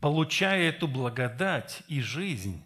получая 0.02 0.69
эту 0.69 0.88
благодать 0.88 1.84
и 1.88 2.02
жизнь, 2.02 2.63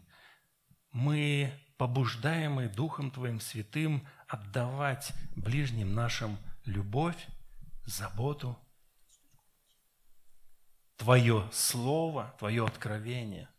мы 0.91 1.53
побуждаемы 1.77 2.69
Духом 2.69 3.11
Твоим 3.11 3.39
Святым 3.39 4.07
отдавать 4.27 5.13
ближним 5.35 5.93
нашим 5.93 6.37
любовь, 6.65 7.17
заботу, 7.85 8.57
Твое 10.97 11.49
Слово, 11.51 12.35
Твое 12.37 12.65
откровение. 12.65 13.49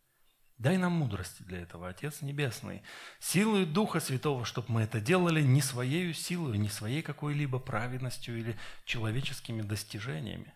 Дай 0.58 0.76
нам 0.76 0.92
мудрости 0.92 1.42
для 1.42 1.60
этого, 1.60 1.88
Отец 1.88 2.22
Небесный. 2.22 2.82
Силою 3.18 3.66
Духа 3.66 3.98
Святого, 3.98 4.44
чтобы 4.44 4.70
мы 4.70 4.82
это 4.82 5.00
делали 5.00 5.42
не 5.42 5.60
своей 5.60 6.14
силой, 6.14 6.58
не 6.58 6.68
своей 6.68 7.02
какой-либо 7.02 7.58
праведностью 7.58 8.38
или 8.38 8.56
человеческими 8.84 9.62
достижениями, 9.62 10.54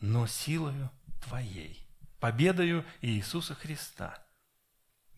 но 0.00 0.26
силою 0.26 0.90
Твоей, 1.24 1.88
победою 2.18 2.84
Иисуса 3.02 3.54
Христа– 3.54 4.26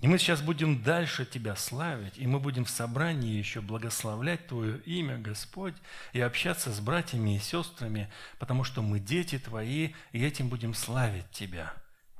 и 0.03 0.09
мы 0.09 0.19
сейчас 0.19 0.43
будем 0.43 0.83
дальше 0.83 1.25
Тебя 1.25 1.55
славить, 1.55 2.19
и 2.19 2.27
мы 2.27 2.41
будем 2.41 2.65
в 2.65 2.71
собрании 2.71 3.38
еще 3.38 3.61
благословлять 3.61 4.49
Твое 4.49 4.79
имя, 4.81 5.17
Господь, 5.17 5.77
и 6.12 6.21
общаться 6.21 6.73
с 6.73 6.81
братьями 6.81 7.37
и 7.37 7.38
сестрами, 7.38 8.11
потому 8.41 8.64
что 8.64 8.83
мы 8.83 8.99
дети 8.99 9.39
Твои, 9.39 9.93
и 10.11 10.24
этим 10.24 10.49
будем 10.49 10.74
славить 10.74 11.31
Тебя. 11.31 11.72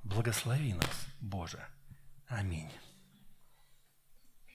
Благослови 0.05 0.75
нас, 0.75 1.07
Боже. 1.21 1.59
Аминь. 2.29 2.71